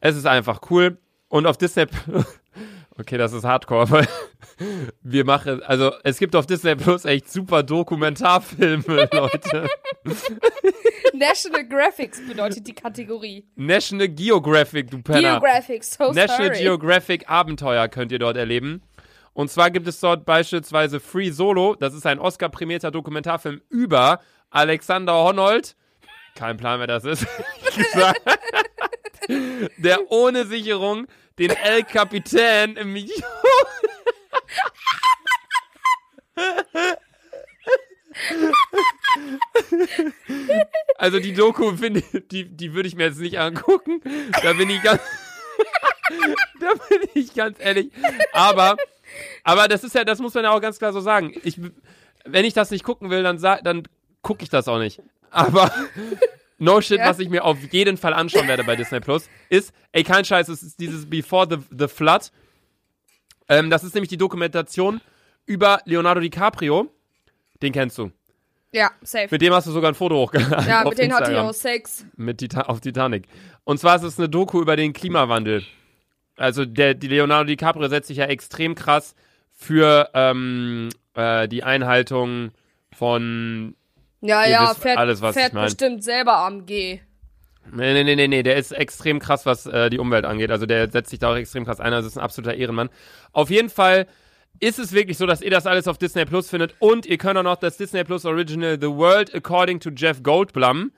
Es 0.00 0.16
ist 0.16 0.26
einfach 0.26 0.60
cool. 0.70 0.98
Und 1.28 1.44
auf 1.46 1.58
Disney 1.58 1.86
Plus, 1.86 2.24
okay, 2.98 3.18
das 3.18 3.32
ist 3.32 3.44
Hardcore, 3.44 3.82
aber 3.82 4.06
wir 5.02 5.24
machen, 5.24 5.62
also 5.64 5.92
es 6.04 6.18
gibt 6.18 6.36
auf 6.36 6.46
Disney 6.46 6.76
Plus 6.76 7.04
echt 7.04 7.30
super 7.30 7.64
Dokumentarfilme, 7.64 8.84
Leute. 9.12 9.68
National 11.12 11.66
Graphics 11.66 12.20
bedeutet 12.24 12.68
die 12.68 12.74
Kategorie. 12.74 13.44
National 13.56 14.08
Geographic, 14.08 14.92
du 14.92 15.02
Penner. 15.02 15.40
Geographics, 15.40 15.94
so 15.94 16.12
National 16.12 16.54
sorry. 16.54 16.58
Geographic 16.58 17.28
Abenteuer 17.28 17.88
könnt 17.88 18.12
ihr 18.12 18.20
dort 18.20 18.36
erleben. 18.36 18.80
Und 19.38 19.52
zwar 19.52 19.70
gibt 19.70 19.86
es 19.86 20.00
dort 20.00 20.24
beispielsweise 20.24 20.98
Free 20.98 21.30
Solo. 21.30 21.76
Das 21.76 21.94
ist 21.94 22.04
ein 22.06 22.18
Oscar-prämierter 22.18 22.90
Dokumentarfilm 22.90 23.62
über 23.68 24.20
Alexander 24.50 25.14
Honnold. 25.14 25.76
Kein 26.34 26.56
Plan, 26.56 26.80
wer 26.80 26.88
das 26.88 27.04
ist. 27.04 27.24
Der 29.76 30.10
ohne 30.10 30.44
Sicherung 30.44 31.06
den 31.38 31.50
El 31.50 31.84
Capitan 31.84 32.74
im 32.74 32.92
Milieu 32.92 33.14
Also 40.96 41.20
die 41.20 41.34
Doku 41.34 41.76
finde 41.76 42.02
die 42.32 42.44
die 42.44 42.74
würde 42.74 42.88
ich 42.88 42.96
mir 42.96 43.04
jetzt 43.04 43.20
nicht 43.20 43.38
angucken. 43.38 44.02
Da 44.42 44.54
bin 44.54 44.68
ich 44.68 44.82
ganz 44.82 45.00
Da 46.60 46.72
bin 46.88 47.08
ich 47.14 47.34
ganz 47.34 47.58
ehrlich, 47.60 47.90
aber 48.32 48.76
aber 49.44 49.68
das 49.68 49.84
ist 49.84 49.94
ja 49.94 50.04
das 50.04 50.18
muss 50.20 50.34
man 50.34 50.44
ja 50.44 50.50
auch 50.50 50.60
ganz 50.60 50.78
klar 50.78 50.92
so 50.92 51.00
sagen. 51.00 51.32
Ich 51.44 51.60
wenn 52.24 52.44
ich 52.44 52.54
das 52.54 52.70
nicht 52.70 52.84
gucken 52.84 53.10
will, 53.10 53.22
dann 53.22 53.38
dann 53.40 53.82
gucke 54.22 54.42
ich 54.42 54.48
das 54.50 54.68
auch 54.68 54.78
nicht. 54.78 55.00
Aber 55.30 55.72
No 56.60 56.80
shit, 56.80 56.98
Ja. 56.98 57.06
was 57.08 57.20
ich 57.20 57.28
mir 57.28 57.44
auf 57.44 57.56
jeden 57.72 57.96
Fall 57.96 58.12
anschauen 58.12 58.48
werde 58.48 58.64
bei 58.64 58.74
Disney 58.74 58.98
Plus, 58.98 59.28
ist, 59.48 59.72
ey, 59.92 60.02
kein 60.02 60.24
Scheiß, 60.24 60.48
es 60.48 60.62
ist 60.64 60.80
dieses 60.80 61.08
Before 61.08 61.46
the, 61.48 61.58
the 61.70 61.86
Flood. 61.86 62.32
Ähm, 63.48 63.70
das 63.70 63.84
ist 63.84 63.94
nämlich 63.94 64.08
die 64.08 64.16
Dokumentation 64.16 65.00
über 65.46 65.80
Leonardo 65.84 66.20
DiCaprio. 66.20 66.92
Den 67.62 67.72
kennst 67.72 67.96
du. 67.98 68.10
Ja, 68.72 68.90
safe. 69.02 69.28
Mit 69.30 69.40
dem 69.40 69.54
hast 69.54 69.68
du 69.68 69.70
sogar 69.70 69.92
ein 69.92 69.94
Foto 69.94 70.16
hochgeladen. 70.16 70.68
ja, 70.68 70.82
mit 70.88 70.98
denen 70.98 71.14
hatte 71.14 71.30
ich 71.30 71.38
auch 71.38 71.54
Sex. 71.54 72.04
Mit 72.16 72.38
Tita 72.38 72.62
auf 72.62 72.80
Titanic. 72.80 73.28
Und 73.62 73.78
zwar 73.78 73.94
ist 73.94 74.02
es 74.02 74.18
eine 74.18 74.28
Doku 74.28 74.60
über 74.60 74.74
den 74.74 74.92
Klimawandel. 74.92 75.64
Also 76.38 76.64
der, 76.64 76.94
die 76.94 77.08
Leonardo 77.08 77.44
DiCaprio 77.44 77.88
setzt 77.88 78.08
sich 78.08 78.18
ja 78.18 78.26
extrem 78.26 78.74
krass 78.74 79.14
für 79.52 80.10
ähm, 80.14 80.88
äh, 81.14 81.48
die 81.48 81.62
Einhaltung 81.64 82.52
von. 82.96 83.74
Ja, 84.20 84.46
ja, 84.46 84.70
wisst 84.70 84.82
fährt, 84.82 84.98
alles, 84.98 85.20
was 85.20 85.36
ich 85.36 85.42
fährt 85.42 85.54
mein. 85.54 85.64
bestimmt 85.64 86.02
selber 86.02 86.38
am 86.38 86.66
G. 86.66 87.00
Nee, 87.70 87.92
nee, 87.92 88.04
nee, 88.04 88.16
nee, 88.16 88.28
nee, 88.28 88.42
der 88.42 88.56
ist 88.56 88.72
extrem 88.72 89.18
krass, 89.18 89.44
was 89.44 89.66
äh, 89.66 89.90
die 89.90 89.98
Umwelt 89.98 90.24
angeht. 90.24 90.50
Also 90.50 90.64
der 90.64 90.90
setzt 90.90 91.10
sich 91.10 91.18
da 91.18 91.32
auch 91.32 91.36
extrem 91.36 91.64
krass 91.64 91.80
ein. 91.80 91.92
Also 91.92 92.08
ist 92.08 92.16
ein 92.16 92.24
absoluter 92.24 92.54
Ehrenmann. 92.54 92.88
Auf 93.32 93.50
jeden 93.50 93.68
Fall 93.68 94.06
ist 94.60 94.78
es 94.78 94.92
wirklich 94.92 95.18
so, 95.18 95.26
dass 95.26 95.42
ihr 95.42 95.50
das 95.50 95.66
alles 95.66 95.86
auf 95.86 95.98
Disney 95.98 96.24
Plus 96.24 96.48
findet. 96.48 96.74
Und 96.78 97.06
ihr 97.06 97.18
könnt 97.18 97.38
auch 97.38 97.42
noch 97.42 97.56
das 97.56 97.76
Disney 97.76 98.04
Plus 98.04 98.24
Original 98.24 98.78
The 98.80 98.88
World 98.88 99.34
According 99.34 99.80
to 99.80 99.90
Jeff 99.90 100.22
Goldblum 100.22 100.92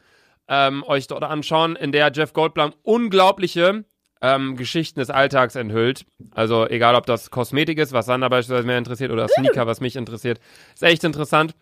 ähm, 0.49 0.83
euch 0.85 1.07
dort 1.07 1.25
anschauen, 1.25 1.77
in 1.77 1.93
der 1.93 2.11
Jeff 2.13 2.33
Goldblum 2.33 2.75
unglaubliche 2.83 3.85
ähm, 4.23 4.57
Geschichten 4.57 5.01
des 5.01 5.11
Alltags 5.11 5.55
enthüllt. 5.55 6.05
Also 6.35 6.69
egal, 6.69 6.95
ob 6.95 7.07
das 7.07 7.31
Kosmetik 7.31 7.79
ist, 7.79 7.93
was 7.93 8.07
Sander 8.07 8.29
beispielsweise 8.29 8.67
mehr 8.67 8.79
interessiert, 8.79 9.11
oder 9.11 9.29
Sneaker, 9.29 9.67
was 9.67 9.81
mich 9.81 9.97
interessiert. 9.97 10.41
Ist 10.75 10.83
echt 10.83 11.05
interessant. 11.05 11.55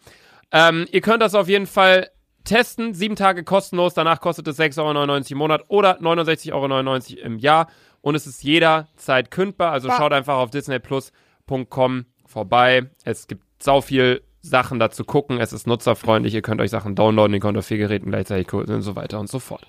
Ähm, 0.51 0.87
ihr 0.91 1.01
könnt 1.01 1.23
das 1.23 1.35
auf 1.35 1.49
jeden 1.49 1.67
Fall 1.67 2.11
testen. 2.45 2.95
Sieben 2.95 3.17
Tage 3.17 3.45
kostenlos. 3.45 3.95
Danach 3.95 4.21
kostet 4.21 4.49
es 4.49 4.59
6,99 4.59 4.79
Euro 4.81 5.17
im 5.31 5.39
Monat 5.39 5.65
oder 5.69 6.01
69,99 6.01 6.53
Euro 6.53 7.27
im 7.27 7.39
Jahr. 7.39 7.69
Und 8.01 8.15
es 8.15 8.27
ist 8.27 8.43
jederzeit 8.43 9.31
kündbar. 9.31 9.73
Also 9.73 9.91
schaut 9.91 10.13
einfach 10.13 10.37
auf 10.37 10.51
disneyplus.com 10.51 12.07
vorbei. 12.27 12.91
Es 13.05 13.27
gibt 13.27 13.45
sau 13.63 13.81
viel 13.81 14.23
Sachen 14.41 14.79
dazu 14.79 15.05
gucken. 15.05 15.41
Es 15.41 15.53
ist 15.53 15.67
nutzerfreundlich. 15.67 16.35
Ihr 16.35 16.43
könnt 16.43 16.61
euch 16.61 16.71
Sachen 16.71 16.95
downloaden. 16.95 17.35
Ihr 17.35 17.41
könnt 17.41 17.59
auf 17.59 17.67
vier 17.67 17.79
Geräten 17.79 18.11
gleichzeitig 18.11 18.47
gucken 18.47 18.75
und 18.75 18.83
so 18.83 18.97
weiter 18.97 19.19
und 19.19 19.29
so 19.29 19.39
fort. 19.39 19.67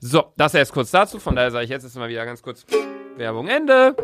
So, 0.00 0.32
das 0.36 0.54
erst 0.54 0.72
kurz 0.72 0.90
dazu. 0.90 1.18
Von 1.18 1.36
daher 1.36 1.50
sage 1.50 1.64
ich 1.64 1.70
jetzt 1.70 1.96
mal 1.96 2.08
wieder 2.08 2.24
ganz 2.24 2.42
kurz 2.42 2.64
Werbung 3.16 3.48
Ende. 3.48 3.96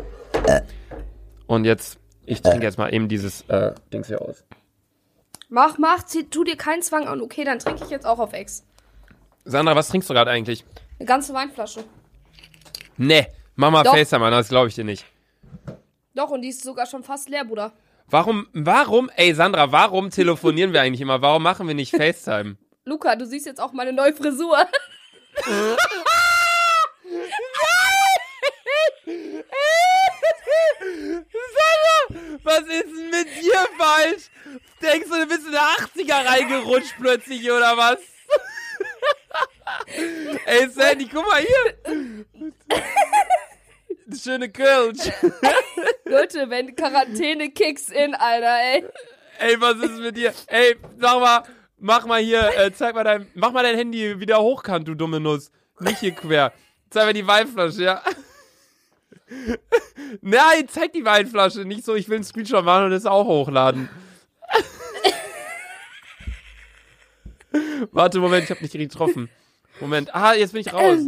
Und 1.47 1.65
jetzt, 1.65 1.99
ich 2.25 2.41
trinke 2.41 2.65
jetzt 2.65 2.77
mal 2.77 2.93
eben 2.93 3.07
dieses 3.07 3.41
äh, 3.49 3.73
Dings 3.91 4.07
hier 4.07 4.21
aus. 4.21 4.43
Mach, 5.49 5.77
mach, 5.79 6.03
zieh, 6.03 6.25
tu 6.29 6.43
dir 6.43 6.57
keinen 6.57 6.83
Zwang 6.83 7.07
an. 7.07 7.21
Okay, 7.21 7.43
dann 7.43 7.57
trinke 7.57 7.83
ich 7.83 7.89
jetzt 7.89 8.05
auch 8.05 8.19
auf 8.19 8.33
Ex. 8.33 8.63
Sandra, 9.45 9.75
was 9.75 9.87
trinkst 9.87 10.09
du 10.09 10.13
gerade 10.13 10.29
eigentlich? 10.29 10.63
Eine 10.99 11.07
ganze 11.07 11.33
Weinflasche. 11.33 11.83
Nee, 12.97 13.27
mach 13.55 13.71
mal 13.71 13.83
Doch. 13.83 13.95
FaceTime 13.95 14.25
an, 14.25 14.31
das 14.31 14.49
glaube 14.49 14.67
ich 14.67 14.75
dir 14.75 14.83
nicht. 14.83 15.05
Doch, 16.13 16.29
und 16.29 16.41
die 16.41 16.49
ist 16.49 16.63
sogar 16.63 16.85
schon 16.85 17.03
fast 17.03 17.29
leer, 17.29 17.45
Bruder. 17.45 17.71
Warum, 18.11 18.47
warum, 18.53 19.11
ey 19.15 19.35
Sandra, 19.35 19.71
warum 19.71 20.09
telefonieren 20.09 20.73
wir 20.73 20.81
eigentlich 20.81 21.01
immer? 21.01 21.21
Warum 21.21 21.43
machen 21.43 21.67
wir 21.67 21.75
nicht 21.75 21.95
FaceTime? 21.95 22.57
Luca, 22.85 23.15
du 23.15 23.27
siehst 23.27 23.45
jetzt 23.45 23.61
auch 23.61 23.71
meine 23.71 23.93
neue 23.93 24.13
Frisur. 24.13 24.57
Sandra, 31.55 32.19
was 32.43 32.61
ist 32.61 32.85
denn 32.85 33.09
mit 33.11 33.27
dir 33.41 33.67
falsch? 33.77 34.31
Denkst 34.81 35.07
du, 35.07 35.15
du 35.15 35.27
bist 35.27 35.45
in 35.45 35.51
der 35.51 35.61
80er 35.61 36.25
reingerutscht 36.25 36.95
plötzlich, 36.99 37.43
oder 37.51 37.77
was? 37.77 37.99
ey 40.45 40.67
Sandy, 40.69 41.07
guck 41.07 41.27
mal 41.27 41.41
hier. 41.41 41.75
Schöne 44.15 44.49
Kölsch. 44.49 45.11
Leute, 46.05 46.49
wenn 46.49 46.75
Quarantäne 46.75 47.51
kicks 47.51 47.89
in, 47.89 48.15
Alter, 48.15 48.57
ey. 48.73 48.85
Ey, 49.39 49.61
was 49.61 49.77
ist 49.77 49.99
mit 49.99 50.17
dir? 50.17 50.33
Ey, 50.47 50.75
sag 50.97 51.19
mal, 51.19 51.43
mach 51.77 52.05
mal 52.05 52.21
hier, 52.21 52.49
äh, 52.57 52.71
zeig 52.73 52.95
mal 52.95 53.03
dein, 53.03 53.27
mach 53.35 53.51
mal 53.51 53.63
dein 53.63 53.75
Handy 53.75 54.19
wieder 54.19 54.41
hochkant, 54.41 54.87
du 54.87 54.95
dumme 54.95 55.19
Nuss. 55.19 55.51
Nicht 55.79 55.99
hier 55.99 56.11
quer. 56.11 56.51
Zeig 56.89 57.05
mir 57.05 57.13
die 57.13 57.27
Weinflasche, 57.27 57.83
ja. 57.83 58.01
Nein, 60.21 60.67
zeig 60.67 60.91
die 60.93 61.05
Weinflasche. 61.05 61.65
Nicht 61.65 61.85
so, 61.85 61.95
ich 61.95 62.09
will 62.09 62.15
einen 62.15 62.23
Screenshot 62.23 62.65
machen 62.65 62.85
und 62.85 62.91
das 62.91 63.05
auch 63.05 63.25
hochladen. 63.25 63.89
Warte, 67.91 68.19
Moment, 68.19 68.43
ich 68.43 68.51
hab 68.51 68.61
nicht 68.61 68.73
getroffen. 68.73 69.29
Moment. 69.79 70.13
Ah, 70.13 70.33
jetzt 70.33 70.51
bin 70.53 70.61
ich 70.61 70.73
raus. 70.73 70.99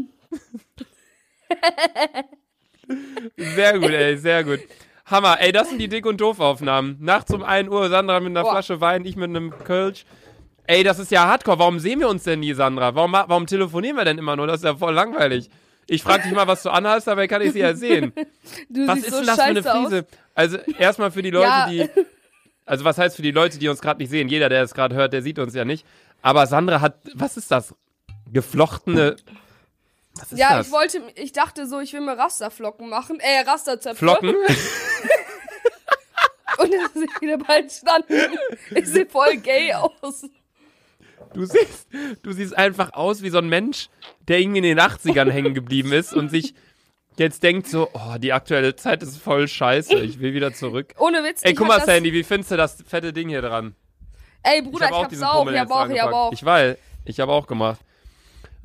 Sehr 3.38 3.80
gut, 3.80 3.90
ey, 3.92 4.18
sehr 4.18 4.44
gut. 4.44 4.60
Hammer, 5.06 5.38
ey, 5.42 5.52
das 5.52 5.70
sind 5.70 5.80
die 5.80 5.90
Dick- 5.90 6.06
und 6.06 6.22
Doof-Aufnahmen. 6.22 6.98
Nachts 7.00 7.34
um 7.34 7.44
1 7.44 7.70
Uhr, 7.70 7.90
Sandra 7.90 8.20
mit 8.20 8.30
einer 8.30 8.44
Boah. 8.44 8.52
Flasche 8.52 8.80
Wein, 8.82 9.06
ich 9.06 9.16
mit 9.16 9.30
einem 9.30 9.52
Kölsch. 9.64 10.06
Ey, 10.68 10.84
das 10.84 11.00
ist 11.00 11.12
ja 11.12 11.28
hardcore. 11.28 11.60
Warum 11.60 11.80
sehen 11.80 12.00
wir 12.00 12.08
uns 12.08 12.24
denn 12.24 12.40
nie, 12.40 12.54
Sandra? 12.54 12.96
Warum, 12.96 13.12
warum 13.14 13.46
telefonieren 13.46 13.98
wir 13.98 14.06
denn 14.06 14.18
immer 14.18 14.36
nur? 14.36 14.48
Das 14.48 14.58
ist 14.58 14.64
ja 14.64 14.76
voll 14.76 14.94
langweilig. 14.94 15.50
Ich 15.88 16.04
frag 16.04 16.24
dich 16.24 16.32
mal, 16.32 16.48
was 16.48 16.64
du 16.64 16.70
anhast, 16.70 17.08
dabei 17.08 17.28
kann 17.28 17.42
ich 17.42 17.52
sie 17.52 17.60
ja 17.60 17.74
sehen. 17.74 18.14
Du 18.70 18.88
Was 18.88 19.00
ist 19.00 19.10
so 19.10 19.18
denn 19.18 19.26
das 19.26 19.36
für 19.36 19.44
eine 19.44 19.64
Frise? 19.64 20.06
Also, 20.36 20.58
erstmal 20.78 21.12
für 21.12 21.22
die 21.22 21.32
Leute, 21.32 21.48
Ja. 21.48 21.68
die. 21.70 21.90
Also, 22.66 22.86
was 22.86 22.98
heißt 22.98 23.18
für 23.18 23.22
die 23.24 23.32
Leute, 23.32 23.60
die 23.60 23.68
uns 23.68 23.82
gerade 23.82 24.00
nicht 24.00 24.10
sehen? 24.10 24.30
Jeder, 24.30 24.48
der 24.48 24.62
es 24.64 24.74
gerade 24.74 24.96
hört, 24.96 25.12
der 25.12 25.22
sieht 25.22 25.40
uns 25.40 25.54
ja 25.54 25.66
nicht. 25.66 25.86
Aber 26.22 26.46
Sandra 26.48 26.80
hat. 26.80 26.96
Was 27.16 27.36
ist 27.36 27.52
das? 27.52 27.76
Geflochtene. 28.32 29.18
Was 30.15 30.32
ist 30.32 30.38
Ja, 30.39 30.58
das? 30.58 30.68
ich 30.68 30.74
wollte, 30.74 31.01
ich 31.15 31.32
dachte 31.32 31.68
so, 31.68 31.80
ich 31.80 31.94
will 31.94 32.01
mir 32.01 32.18
Rasterflocken 32.18 32.89
machen. 32.89 33.20
Äh, 33.20 33.41
Rasterzöpfe. 33.41 33.98
Flocken? 33.98 34.36
Und 36.58 36.72
dann 36.74 36.89
sind 36.94 37.22
wieder 37.22 37.38
bald 37.38 37.72
standen. 37.72 38.13
Ich 38.75 38.86
sehe 38.88 39.06
voll 39.06 39.38
gay 39.38 39.74
aus. 39.74 40.25
Du 41.34 41.46
siehst, 41.46 41.88
du 42.24 42.34
siehst 42.34 42.58
einfach 42.58 42.94
aus 42.94 43.22
wie 43.22 43.30
so 43.30 43.38
ein 43.38 43.48
Mensch, 43.48 43.88
der 44.27 44.39
irgendwie 44.39 44.58
in 44.58 44.63
den 44.63 44.80
80ern 44.80 45.32
hängen 45.32 45.53
geblieben 45.53 45.94
ist 45.94 46.13
und 46.13 46.30
sich 46.30 46.53
jetzt 47.18 47.41
denkt 47.44 47.68
so, 47.68 47.89
oh, 47.94 48.18
die 48.18 48.34
aktuelle 48.34 48.75
Zeit 48.75 49.01
ist 49.01 49.18
voll 49.18 49.48
scheiße, 49.48 49.96
ich 49.96 50.20
will 50.20 50.34
wieder 50.34 50.53
zurück. 50.53 50.94
Ohne 50.98 51.24
Witz. 51.24 51.41
Ey, 51.44 51.51
ich 51.51 51.58
guck 51.58 51.70
hab 51.70 51.80
mal, 51.80 51.86
Sandy, 51.86 52.12
wie 52.12 52.24
findest 52.24 52.51
du 52.51 52.58
das 52.58 52.84
fette 52.86 53.13
Ding 53.13 53.30
hier 53.30 53.41
dran? 53.41 53.75
Ey, 54.44 54.62
Bruder, 54.62 54.88
ich, 54.88 54.91
hab 54.91 55.03
hab's 55.03 55.22
auch. 55.22 55.46
Ja, 55.46 55.62
jetzt 55.62 55.70
Bauch, 55.70 55.75
ja, 55.77 55.84
angepackt. 55.84 56.12
Bauch. 56.12 56.34
Ich 56.34 56.44
weiß, 56.44 56.77
ich 57.06 57.20
habe 57.20 57.32
auch 57.32 57.48
gemacht. 57.48 57.80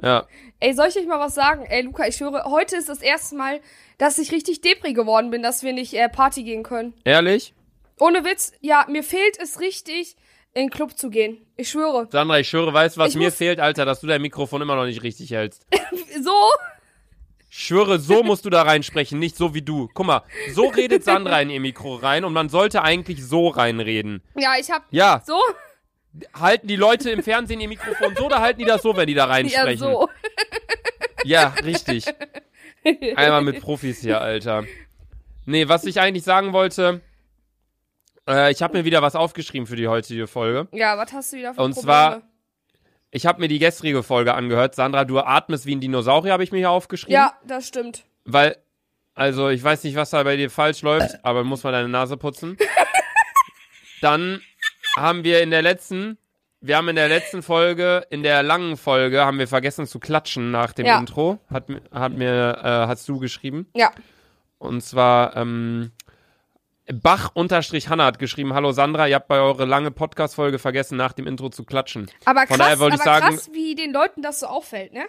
Ja, 0.03 0.27
Ey, 0.59 0.73
soll 0.73 0.89
ich 0.89 0.97
euch 0.97 1.07
mal 1.07 1.21
was 1.21 1.35
sagen? 1.35 1.67
Ey, 1.67 1.83
Luca, 1.83 2.07
ich 2.07 2.17
schwöre, 2.17 2.45
heute 2.47 2.77
ist 2.77 2.89
das 2.89 3.03
erste 3.03 3.37
Mal, 3.37 3.61
dass 3.99 4.17
ich 4.19 4.33
richtig 4.33 4.63
Depri 4.63 4.95
geworden 4.95 5.31
bin, 5.31 5.43
dass 5.43 5.63
wir 5.63 5.73
nicht 5.75 5.93
äh, 5.95 6.09
Party 6.09 6.45
gehen 6.45 6.63
können. 6.63 6.95
ehrlich? 7.05 7.53
Ohne 7.99 8.25
Witz, 8.25 8.53
ja, 8.61 8.87
mir 8.89 9.03
fehlt 9.03 9.39
es 9.41 9.61
richtig, 9.61 10.17
in 10.55 10.65
den 10.67 10.71
Club 10.71 10.97
zu 10.99 11.11
gehen. 11.11 11.39
Ich 11.57 11.69
schwöre. 11.71 12.09
Sandra, 12.11 12.39
ich 12.39 12.49
schwöre, 12.49 12.73
weißt 12.73 12.97
du, 12.97 13.01
was 13.01 13.11
Ich 13.11 13.17
mir 13.17 13.33
fehlt, 13.33 13.61
Alter, 13.61 13.85
dass 13.85 14.01
du 14.01 14.07
dein 14.07 14.23
Mikrofon 14.23 14.63
immer 14.63 14.77
noch 14.77 14.87
nicht 14.87 15.03
richtig 15.03 15.31
hältst. 15.31 15.67
So? 16.23 16.33
Ich 17.51 17.59
schwöre, 17.59 17.99
so 17.99 18.23
musst 18.23 18.45
du 18.45 18.51
da 18.51 18.63
reinsprechen, 18.63 19.19
nicht 19.19 19.37
so 19.37 19.55
wie 19.55 19.63
du. 19.63 19.89
Guck 19.93 20.07
mal, 20.07 20.23
so 20.53 20.67
redet 20.69 21.05
Sandra 21.05 21.41
in 21.41 21.51
ihr 21.51 21.61
Mikro 21.61 21.95
rein 21.95 22.25
und 22.25 22.33
man 22.33 22.49
sollte 22.49 22.83
eigentlich 22.83 23.25
so 23.25 23.49
reinreden. 23.49 24.23
Ja, 24.35 24.55
ich 24.59 24.71
hab. 24.71 24.83
Ja, 24.91 25.23
So? 25.27 25.39
Halten 26.35 26.67
die 26.67 26.77
Leute 26.77 27.11
im 27.11 27.23
Fernsehen 27.23 27.61
ihr 27.61 27.69
Mikrofon 27.69 28.15
so 28.17 28.27
oder 28.27 28.41
halten 28.41 28.59
die 28.61 28.65
das 28.65 28.83
so, 28.83 28.97
wenn 28.97 29.07
die 29.07 29.15
da 29.15 29.25
Ja, 29.27 29.31
reinsprechen? 29.33 29.79
so. 29.79 30.09
Ja, 31.25 31.55
richtig. 31.65 32.05
Einmal 33.17 33.43
mit 33.43 33.61
Profis 33.61 34.01
hier, 34.01 34.21
Alter. 34.21 34.65
Nee, 35.45 35.69
was 35.69 35.85
ich 35.85 36.01
eigentlich 36.01 36.25
sagen 36.25 36.53
wollte, 36.53 37.01
äh, 38.29 38.51
ich 38.53 38.63
habe 38.63 38.79
mir 38.79 38.85
wieder 38.85 39.03
was 39.03 39.15
aufgeschrieben 39.17 39.67
für 39.67 39.77
die 39.77 39.89
heutige 39.89 40.27
Folge. 40.27 40.69
Ja, 40.73 40.97
was 40.99 41.13
hast 41.13 41.33
du 41.33 41.37
wieder 41.39 41.55
für 41.55 41.61
Und 41.63 41.73
Probleme? 41.75 41.85
zwar- 41.85 42.23
Ich 43.11 43.27
habe 43.27 43.41
mir 43.41 43.49
die 43.49 43.59
gestrige 43.59 44.03
Folge 44.03 44.35
angehört. 44.35 44.75
Sandra, 44.75 45.05
du 45.05 45.19
atmest 45.21 45.65
wie 45.67 45.75
ein 45.75 45.81
Dinosaurier, 45.81 46.33
habe 46.33 46.45
ich 46.45 46.53
mir 46.53 46.59
hier 46.59 46.71
aufgeschrieben. 46.71 47.15
Ja, 47.15 47.33
das 47.47 47.67
stimmt. 47.69 48.05
Weil, 48.25 48.57
also 49.15 49.49
ich 49.49 49.63
weiß 49.63 49.85
nicht, 49.85 49.97
was 49.97 50.11
da 50.11 50.23
bei 50.23 50.37
dir 50.37 50.51
falsch 50.51 50.83
läuft, 50.83 51.25
aber 51.25 51.43
muss 51.45 51.63
mal 51.65 51.73
deine 51.73 51.89
Nase 51.89 52.17
putzen. 52.17 52.57
Dann 54.01 54.43
haben 54.97 55.23
wir 55.25 55.43
in 55.43 55.51
der 55.51 55.63
letzten, 55.63 56.19
wir 56.61 56.77
haben 56.77 56.89
in 56.89 56.97
der 56.97 57.09
letzten 57.09 57.43
Folge, 57.43 58.05
in 58.11 58.23
der 58.23 58.43
langen 58.43 58.77
Folge, 58.77 59.25
haben 59.25 59.39
wir 59.39 59.47
vergessen 59.47 59.87
zu 59.87 60.01
klatschen 60.01 60.51
nach 60.51 60.73
dem 60.73 60.87
Ja. 60.87 60.99
Intro. 60.99 61.39
Hat, 61.51 61.67
hat 61.93 62.13
mir, 62.15 62.59
äh, 62.63 62.69
hast 62.89 63.09
du 63.09 63.19
geschrieben. 63.19 63.69
Ja. 63.75 63.93
Und 64.59 64.81
zwar, 64.83 65.37
ähm, 65.37 65.93
Bach-Hanna 66.93 68.05
hat 68.05 68.19
geschrieben, 68.19 68.55
hallo 68.55 68.71
Sandra, 68.73 69.09
ihr 69.09 69.17
habt 69.17 69.29
bei 69.29 69.39
eurer 69.41 69.67
lange 69.67 69.91
Podcast-Folge 69.91 70.59
vergessen, 70.59 70.97
nach 70.97 71.13
dem 71.13 71.27
Intro 71.27 71.49
zu 71.49 71.65
klatschen. 71.65 72.09
Aber 72.25 72.41
Von 72.41 72.49
krass, 72.49 72.59
daher 72.59 72.79
wollte 72.79 72.97
ich 72.97 73.03
sagen- 73.03 73.27
krass, 73.37 73.51
wie 73.53 73.75
den 73.75 73.93
Leuten 73.93 74.23
das 74.23 74.41
so 74.41 74.47
auffällt, 74.47 74.93
ne? 74.93 75.05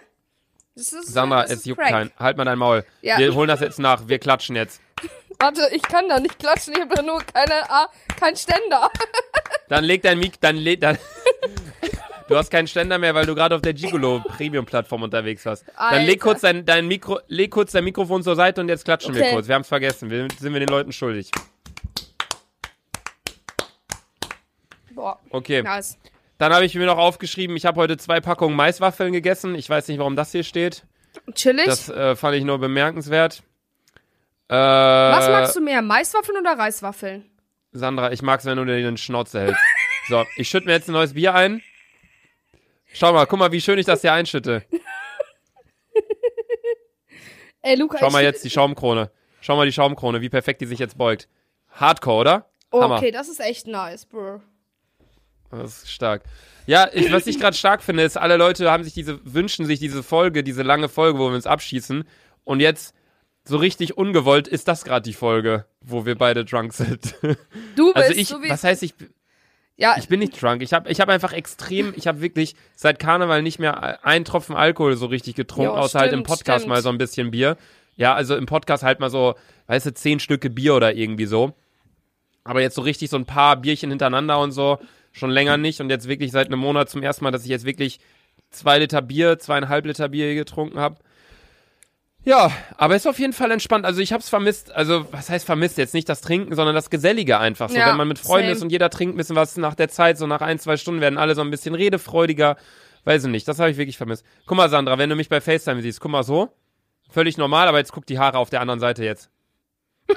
Das 0.74 0.92
ist, 0.92 1.12
Sandra, 1.12 1.42
das 1.42 1.50
es 1.52 1.64
juckt 1.64 1.80
crank. 1.80 1.90
kein. 1.90 2.10
Halt 2.18 2.36
mal 2.36 2.44
dein 2.44 2.58
Maul. 2.58 2.84
Ja. 3.02 3.18
Wir 3.18 3.34
holen 3.34 3.48
das 3.48 3.60
jetzt 3.60 3.80
nach. 3.80 4.06
Wir 4.06 4.18
klatschen 4.20 4.54
jetzt. 4.54 4.80
Warte, 5.40 5.68
ich 5.72 5.82
kann 5.82 6.08
da 6.08 6.18
nicht 6.18 6.38
klatschen, 6.38 6.74
ich 6.74 6.80
habe 6.80 6.94
da 6.94 7.02
nur 7.02 7.22
keine, 7.22 7.70
ah, 7.70 7.88
kein 8.18 8.34
Ständer. 8.36 8.90
Dann 9.68 9.84
leg 9.84 10.02
dein 10.02 10.18
Mik, 10.18 10.40
dann 10.40 10.56
leg, 10.56 10.80
dann. 10.80 10.96
Du 12.26 12.36
hast 12.36 12.50
keinen 12.50 12.66
Ständer 12.66 12.98
mehr, 12.98 13.14
weil 13.14 13.26
du 13.26 13.34
gerade 13.34 13.54
auf 13.54 13.60
der 13.62 13.74
Gigolo 13.74 14.20
Premium 14.20 14.64
Plattform 14.66 15.02
unterwegs 15.02 15.44
warst. 15.46 15.64
Dann 15.78 16.02
leg 16.06 16.10
Alter. 16.14 16.18
kurz 16.20 16.40
dein, 16.40 16.64
dein 16.64 16.86
Mikro, 16.88 17.20
leg 17.28 17.50
kurz 17.50 17.72
dein 17.72 17.84
Mikrofon 17.84 18.22
zur 18.22 18.34
Seite 18.34 18.60
und 18.62 18.68
jetzt 18.68 18.84
klatschen 18.84 19.14
wir 19.14 19.22
Okay. 19.22 19.32
kurz. 19.34 19.46
Wir 19.48 19.54
haben's 19.54 19.68
vergessen. 19.68 20.10
Wir 20.10 20.26
sind 20.38 20.52
wir 20.52 20.60
den 20.60 20.68
Leuten 20.70 20.92
schuldig. 20.92 21.30
Boah, 24.94 25.18
Okay. 25.30 25.62
nice. 25.62 25.98
Dann 26.38 26.52
habe 26.52 26.64
ich 26.64 26.74
mir 26.74 26.86
noch 26.86 26.98
aufgeschrieben, 26.98 27.56
ich 27.56 27.66
habe 27.66 27.80
heute 27.80 27.96
zwei 27.96 28.20
Packungen 28.20 28.56
Maiswaffeln 28.56 29.12
gegessen. 29.12 29.54
Ich 29.54 29.68
weiß 29.68 29.88
nicht, 29.88 29.98
warum 29.98 30.16
das 30.16 30.32
hier 30.32 30.44
steht. 30.44 30.84
Chillig. 31.34 31.66
Das 31.66 31.88
äh, 31.88 32.14
fand 32.16 32.36
ich 32.36 32.44
nur 32.44 32.58
bemerkenswert. 32.58 33.42
Äh, 34.48 34.54
Was 34.54 35.28
magst 35.28 35.56
du 35.56 35.60
mehr, 35.60 35.82
Maiswaffeln 35.82 36.38
oder 36.38 36.58
Reiswaffeln? 36.58 37.30
Sandra, 37.72 38.12
ich 38.12 38.22
mag's, 38.22 38.44
wenn 38.46 38.56
du 38.56 38.64
dir 38.64 38.76
den 38.76 38.96
Schnauze 38.96 39.40
hältst. 39.40 39.60
So, 40.08 40.24
ich 40.36 40.48
schütte 40.48 40.66
mir 40.66 40.72
jetzt 40.72 40.88
ein 40.88 40.92
neues 40.92 41.12
Bier 41.14 41.34
ein. 41.34 41.62
Schau 42.92 43.12
mal, 43.12 43.26
guck 43.26 43.38
mal, 43.38 43.52
wie 43.52 43.60
schön 43.60 43.78
ich 43.78 43.84
das 43.84 44.00
hier 44.00 44.14
einschütte. 44.14 44.64
Ey, 47.62 47.76
Luca, 47.76 47.98
Schau 47.98 48.10
mal 48.10 48.22
jetzt 48.22 48.42
die 48.44 48.50
Schaumkrone. 48.50 49.10
Schau 49.40 49.56
mal 49.56 49.66
die 49.66 49.72
Schaumkrone, 49.72 50.20
wie 50.22 50.30
perfekt 50.30 50.62
die 50.62 50.66
sich 50.66 50.78
jetzt 50.78 50.96
beugt. 50.96 51.28
Hardcore, 51.72 52.16
oder? 52.20 52.50
Oh, 52.70 52.80
okay, 52.82 53.10
das 53.10 53.28
ist 53.28 53.40
echt 53.40 53.66
nice, 53.66 54.06
bro. 54.06 54.40
Das 55.50 55.82
ist 55.82 55.90
stark. 55.90 56.22
Ja, 56.66 56.88
ich, 56.92 57.10
was 57.12 57.26
ich 57.26 57.38
gerade 57.40 57.56
stark 57.56 57.82
finde, 57.82 58.02
ist, 58.02 58.16
alle 58.18 58.36
Leute 58.36 58.70
haben 58.70 58.84
sich 58.84 58.92
diese, 58.92 59.20
wünschen 59.24 59.64
sich 59.64 59.78
diese 59.78 60.02
Folge, 60.02 60.42
diese 60.44 60.62
lange 60.62 60.88
Folge, 60.88 61.18
wo 61.18 61.28
wir 61.28 61.34
uns 61.34 61.46
abschießen. 61.46 62.06
Und 62.44 62.60
jetzt, 62.60 62.94
so 63.48 63.56
richtig 63.56 63.96
ungewollt, 63.96 64.46
ist 64.46 64.68
das 64.68 64.84
gerade 64.84 65.02
die 65.02 65.14
Folge, 65.14 65.64
wo 65.80 66.06
wir 66.06 66.16
beide 66.16 66.44
drunk 66.44 66.72
sind. 66.72 67.14
Du 67.76 67.92
bist 67.92 68.06
Also 68.08 68.18
ich, 68.20 68.28
so 68.28 68.42
wie. 68.42 68.50
was 68.50 68.62
heißt 68.62 68.82
ich, 68.82 68.94
ja, 69.76 69.96
ich 69.98 70.08
bin 70.08 70.20
nicht 70.20 70.40
drunk. 70.40 70.62
Ich 70.62 70.72
habe 70.72 70.90
ich 70.90 71.00
hab 71.00 71.08
einfach 71.08 71.32
extrem, 71.32 71.92
ich 71.96 72.06
habe 72.06 72.20
wirklich 72.20 72.54
seit 72.76 72.98
Karneval 72.98 73.42
nicht 73.42 73.58
mehr 73.58 74.04
einen 74.04 74.24
Tropfen 74.24 74.56
Alkohol 74.56 74.96
so 74.96 75.06
richtig 75.06 75.34
getrunken, 75.34 75.72
Jo, 75.74 75.76
außer 75.80 75.98
halt 76.00 76.12
im 76.12 76.18
stimmt, 76.20 76.26
Podcast 76.28 76.60
stimmt. 76.62 76.74
mal 76.74 76.82
so 76.82 76.88
ein 76.88 76.98
bisschen 76.98 77.30
Bier. 77.30 77.56
Ja, 77.96 78.14
also 78.14 78.36
im 78.36 78.46
Podcast 78.46 78.82
halt 78.82 79.00
mal 79.00 79.10
so, 79.10 79.34
weißt 79.66 79.86
du, 79.86 79.94
zehn 79.94 80.20
Stücke 80.20 80.50
Bier 80.50 80.74
oder 80.74 80.94
irgendwie 80.94 81.26
so. 81.26 81.54
Aber 82.44 82.60
jetzt 82.60 82.74
so 82.76 82.82
richtig 82.82 83.10
so 83.10 83.16
ein 83.16 83.26
paar 83.26 83.56
Bierchen 83.56 83.90
hintereinander 83.90 84.38
und 84.40 84.52
so, 84.52 84.78
schon 85.12 85.30
länger 85.30 85.56
nicht 85.56 85.80
und 85.80 85.90
jetzt 85.90 86.08
wirklich 86.08 86.32
seit 86.32 86.46
einem 86.48 86.60
Monat 86.60 86.88
zum 86.90 87.02
ersten 87.02 87.24
Mal, 87.24 87.30
dass 87.30 87.44
ich 87.44 87.50
jetzt 87.50 87.64
wirklich 87.64 88.00
zwei 88.50 88.78
Liter 88.78 89.02
Bier, 89.02 89.38
zweieinhalb 89.38 89.84
Liter 89.86 90.08
Bier 90.08 90.34
getrunken 90.34 90.78
habe. 90.78 90.96
Ja, 92.28 92.52
aber 92.76 92.94
ist 92.94 93.06
auf 93.06 93.18
jeden 93.18 93.32
Fall 93.32 93.50
entspannt. 93.50 93.86
Also 93.86 94.02
ich 94.02 94.12
hab's 94.12 94.28
vermisst. 94.28 94.70
Also 94.72 95.10
was 95.12 95.30
heißt 95.30 95.46
vermisst? 95.46 95.78
Jetzt 95.78 95.94
nicht 95.94 96.10
das 96.10 96.20
Trinken, 96.20 96.54
sondern 96.54 96.74
das 96.74 96.90
Gesellige 96.90 97.38
einfach. 97.38 97.70
So, 97.70 97.76
Ja, 97.78 97.88
wenn 97.88 97.96
man 97.96 98.06
mit 98.06 98.18
Freunden 98.18 98.48
same. 98.48 98.56
ist 98.56 98.62
und 98.62 98.70
jeder 98.70 98.90
trinkt 98.90 99.14
ein 99.14 99.16
bisschen 99.16 99.34
was 99.34 99.56
nach 99.56 99.74
der 99.74 99.88
Zeit, 99.88 100.18
so 100.18 100.26
nach 100.26 100.42
ein, 100.42 100.58
zwei 100.58 100.76
Stunden 100.76 101.00
werden 101.00 101.18
alle 101.18 101.34
so 101.34 101.40
ein 101.40 101.50
bisschen 101.50 101.74
redefreudiger. 101.74 102.58
Weiß 103.04 103.24
ich 103.24 103.30
nicht, 103.30 103.48
das 103.48 103.58
habe 103.60 103.70
ich 103.70 103.78
wirklich 103.78 103.96
vermisst. 103.96 104.26
Guck 104.44 104.58
mal, 104.58 104.68
Sandra, 104.68 104.98
wenn 104.98 105.08
du 105.08 105.16
mich 105.16 105.30
bei 105.30 105.40
FaceTime 105.40 105.80
siehst, 105.80 106.00
guck 106.00 106.10
mal 106.10 106.22
so. 106.22 106.52
Völlig 107.10 107.38
normal, 107.38 107.66
aber 107.66 107.78
jetzt 107.78 107.92
guck 107.92 108.04
die 108.04 108.18
Haare 108.18 108.36
auf 108.36 108.50
der 108.50 108.60
anderen 108.60 108.80
Seite 108.80 109.04
jetzt. 109.06 109.30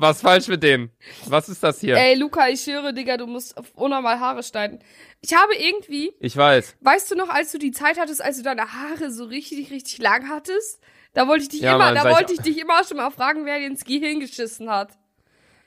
was 0.00 0.20
falsch 0.22 0.48
mit 0.48 0.62
denen? 0.62 0.90
Was 1.26 1.48
ist 1.48 1.62
das 1.62 1.80
hier? 1.80 1.96
Ey, 1.96 2.14
Luca, 2.16 2.48
ich 2.48 2.60
schwöre, 2.62 2.92
Digga, 2.94 3.16
du 3.16 3.26
musst 3.26 3.56
auf 3.56 3.66
unnormal 3.74 4.18
Haare 4.20 4.42
schneiden. 4.42 4.80
Ich 5.20 5.34
habe 5.34 5.54
irgendwie, 5.56 6.12
Ich 6.20 6.36
weiß. 6.36 6.76
weißt 6.80 7.10
du 7.10 7.14
noch, 7.16 7.28
als 7.28 7.52
du 7.52 7.58
die 7.58 7.72
Zeit 7.72 7.98
hattest, 7.98 8.22
als 8.22 8.38
du 8.38 8.42
deine 8.42 8.72
Haare 8.72 9.10
so 9.10 9.24
richtig, 9.24 9.70
richtig 9.70 9.98
lang 9.98 10.28
hattest? 10.28 10.80
Da 11.14 11.26
wollte 11.26 11.42
ich 11.44 11.48
dich 11.48 11.60
Ja, 11.60 11.74
immer, 11.74 11.86
Mann, 11.86 11.94
da 11.94 12.02
sag 12.02 12.10
ich- 12.12 12.16
wollte 12.18 12.32
ich 12.34 12.40
dich 12.40 12.58
immer 12.60 12.84
schon 12.84 12.96
mal 12.96 13.10
fragen, 13.10 13.44
wer 13.44 13.58
dir 13.58 13.66
ins 13.66 13.84
Gehirn 13.84 14.20
geschissen 14.20 14.70
hat. 14.70 14.90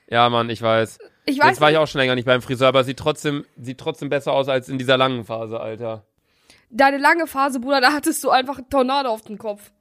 Ja, 0.08 0.30
Mann, 0.30 0.50
ich 0.50 0.62
weiß. 0.62 1.00
Ich 1.26 1.40
weiß 1.40 1.48
Jetzt 1.52 1.62
war 1.62 1.72
ich 1.72 1.78
auch 1.78 1.88
schon 1.88 2.00
länger 2.00 2.16
nicht 2.16 2.26
beim 2.26 2.42
Friseur, 2.42 2.68
aber 2.68 2.84
sieht 2.84 3.00
trotzdem, 3.00 3.46
sieht 3.58 3.78
trotzdem 3.80 4.10
besser 4.10 4.34
aus 4.34 4.50
als 4.50 4.68
in 4.70 4.78
dieser 4.78 4.98
langen 4.98 5.24
Phase, 5.26 5.60
Alter. 5.60 6.06
deine 6.70 6.98
lange 6.98 7.28
Phase, 7.28 7.60
Bruder, 7.60 7.82
da 7.82 7.94
hattest 7.94 8.24
du 8.24 8.30
einfach 8.30 8.58
einen 8.58 8.70
Tornado 8.70 9.10
auf 9.10 9.22
dem 9.22 9.38
Kopf. 9.38 9.72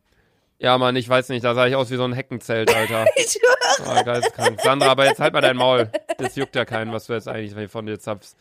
Ja, 0.62 0.78
Mann, 0.78 0.95
ich 0.95 1.09
weiß 1.09 1.28
nicht, 1.31 1.45
da 1.45 1.57
sah 1.57 1.66
ich 1.66 1.75
aus 1.75 1.90
wie 1.90 1.97
so 1.97 2.04
ein 2.04 2.12
Heckenzelt, 2.12 2.73
Alter. 2.73 3.04
Ich 3.16 3.33
schwöre. 3.33 3.99
Oh, 4.00 4.04
geisteskrank. 4.04 4.61
Sandra, 4.61 4.92
aber 4.92 5.07
jetzt 5.07 5.19
halt 5.19 5.35
mal 5.35 5.40
dein 5.40 5.57
Maul. 5.57 5.90
Das 6.19 6.37
juckt 6.37 6.54
ja 6.54 6.64
keinen, 6.64 6.92
was 6.92 7.07
du 7.07 7.14
jetzt 7.14 7.26
eigentlich 7.26 7.69
von 7.69 7.85
dir 7.85 7.99
zapfst. 7.99 8.37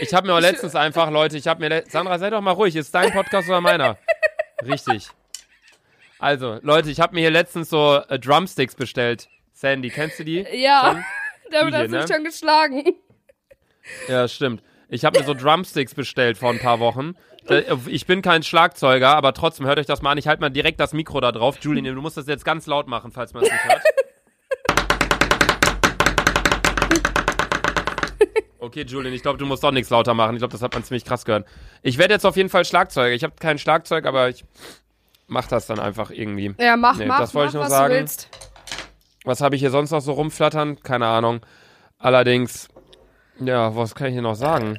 Ich 0.00 0.14
habe 0.14 0.26
mir 0.26 0.34
auch 0.34 0.40
letztens 0.40 0.74
einfach, 0.74 1.10
Leute, 1.10 1.36
ich 1.36 1.46
habe 1.46 1.60
mir, 1.68 1.84
Sandra, 1.86 2.18
sei 2.18 2.30
doch 2.30 2.40
mal 2.40 2.52
ruhig, 2.52 2.76
ist 2.76 2.94
dein 2.94 3.12
Podcast 3.12 3.46
oder 3.48 3.60
meiner? 3.60 3.98
Richtig. 4.66 5.08
Also, 6.18 6.58
Leute, 6.62 6.90
ich 6.90 6.98
habe 6.98 7.14
mir 7.14 7.20
hier 7.20 7.30
letztens 7.30 7.68
so 7.68 8.00
äh, 8.08 8.18
Drumsticks 8.18 8.74
bestellt. 8.74 9.28
Sandy, 9.52 9.90
kennst 9.90 10.18
du 10.18 10.24
die? 10.24 10.46
Ja, 10.52 10.92
Schon? 10.92 11.04
damit 11.50 11.74
Die 11.74 11.78
hast 11.78 11.92
du 11.92 11.96
mich 11.98 12.08
ne? 12.08 12.14
schon 12.14 12.24
geschlagen. 12.24 12.84
Ja, 14.08 14.28
stimmt. 14.28 14.62
Ich 14.88 15.04
habe 15.04 15.18
mir 15.18 15.26
so 15.26 15.34
Drumsticks 15.34 15.94
bestellt 15.94 16.38
vor 16.38 16.50
ein 16.50 16.58
paar 16.58 16.80
Wochen. 16.80 17.16
Da- 17.50 17.78
Ich 17.86 18.06
bin 18.06 18.22
kein 18.22 18.42
Schlagzeuger, 18.42 19.16
aber 19.16 19.32
trotzdem, 19.34 19.66
hört 19.66 19.78
euch 19.78 19.86
das 19.86 20.02
mal 20.02 20.12
an. 20.12 20.18
Ich 20.18 20.28
halte 20.28 20.40
mal 20.40 20.50
direkt 20.50 20.78
das 20.80 20.92
Mikro 20.92 21.20
da 21.20 21.32
drauf. 21.32 21.58
Julian, 21.60 21.94
du 21.94 22.00
musst 22.00 22.16
das 22.16 22.26
jetzt 22.26 22.44
ganz 22.44 22.66
laut 22.66 22.86
machen, 22.88 23.10
falls 23.12 23.34
man 23.34 23.42
es 23.42 23.50
nicht 23.50 23.64
hört. 23.64 23.82
Okay, 28.62 28.84
Julian, 28.86 29.14
ich 29.14 29.22
glaube, 29.22 29.38
du 29.38 29.46
musst 29.46 29.64
doch 29.64 29.72
nichts 29.72 29.88
lauter 29.90 30.12
machen. 30.14 30.34
Ich 30.36 30.40
glaube, 30.40 30.52
das 30.52 30.60
hat 30.62 30.74
man 30.74 30.84
ziemlich 30.84 31.04
krass 31.04 31.24
gehört. 31.24 31.46
Ich 31.82 31.96
werde 31.98 32.12
jetzt 32.14 32.26
auf 32.26 32.36
jeden 32.36 32.50
Fall 32.50 32.64
Schlagzeuger. 32.64 33.14
Ich 33.14 33.24
habe 33.24 33.32
kein 33.40 33.58
Schlagzeug, 33.58 34.04
aber 34.06 34.28
ich 34.28 34.44
mach 35.26 35.46
das 35.48 35.66
dann 35.66 35.80
einfach 35.80 36.10
irgendwie. 36.10 36.54
Ja, 36.58 36.76
mach, 36.76 36.96
Nee, 36.98 37.06
mach, 37.06 37.20
das 37.20 37.34
wollte 37.34 37.46
mach, 37.46 37.48
ich 37.48 37.54
nur 37.54 37.62
was 37.64 37.70
sagen. 37.70 37.94
du 37.94 38.00
willst. 38.00 38.28
Was 39.24 39.40
habe 39.40 39.54
ich 39.56 39.60
hier 39.62 39.70
sonst 39.70 39.90
noch 39.92 40.00
so 40.02 40.12
rumflattern? 40.12 40.80
Keine 40.82 41.06
Ahnung. 41.06 41.40
Allerdings, 41.98 42.68
ja, 43.40 43.74
was 43.74 43.94
kann 43.94 44.08
ich 44.08 44.12
hier 44.12 44.22
noch 44.22 44.34
sagen? 44.36 44.78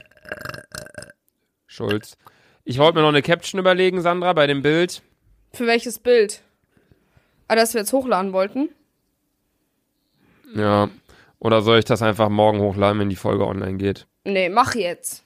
Schulz. 1.65 2.17
Ich 2.63 2.77
wollte 2.77 2.95
mir 2.95 3.01
noch 3.01 3.09
eine 3.09 3.21
Caption 3.21 3.59
überlegen, 3.59 4.01
Sandra, 4.01 4.33
bei 4.33 4.47
dem 4.47 4.61
Bild. 4.61 5.01
Für 5.53 5.67
welches 5.67 5.99
Bild? 5.99 6.41
Ah, 7.47 7.55
das 7.55 7.73
wir 7.73 7.81
jetzt 7.81 7.91
hochladen 7.93 8.33
wollten? 8.33 8.69
Ja. 10.55 10.89
Oder 11.39 11.61
soll 11.61 11.79
ich 11.79 11.85
das 11.85 12.01
einfach 12.01 12.29
morgen 12.29 12.59
hochladen, 12.59 12.99
wenn 12.99 13.09
die 13.09 13.15
Folge 13.15 13.45
online 13.47 13.77
geht? 13.77 14.05
Nee, 14.23 14.49
mach 14.49 14.75
jetzt. 14.75 15.23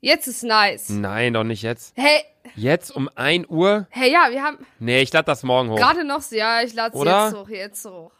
Jetzt 0.00 0.26
ist 0.26 0.42
nice. 0.44 0.90
Nein, 0.90 1.32
doch 1.32 1.44
nicht 1.44 1.62
jetzt. 1.62 1.94
Hey, 1.96 2.22
Jetzt 2.56 2.94
um 2.94 3.08
1 3.14 3.48
Uhr? 3.48 3.86
hey, 3.90 4.12
ja, 4.12 4.26
wir 4.30 4.42
haben 4.42 4.58
Nee, 4.78 5.00
ich 5.00 5.12
lade 5.12 5.24
das 5.24 5.42
morgen 5.44 5.70
hoch. 5.70 5.76
gerade 5.76 6.04
noch, 6.04 6.22
ja, 6.30 6.60
ich 6.62 6.74
lade 6.74 6.94
Oder? 6.94 7.24
jetzt 7.26 7.36
hoch, 7.36 7.48
jetzt 7.48 7.84
hoch. 7.86 8.12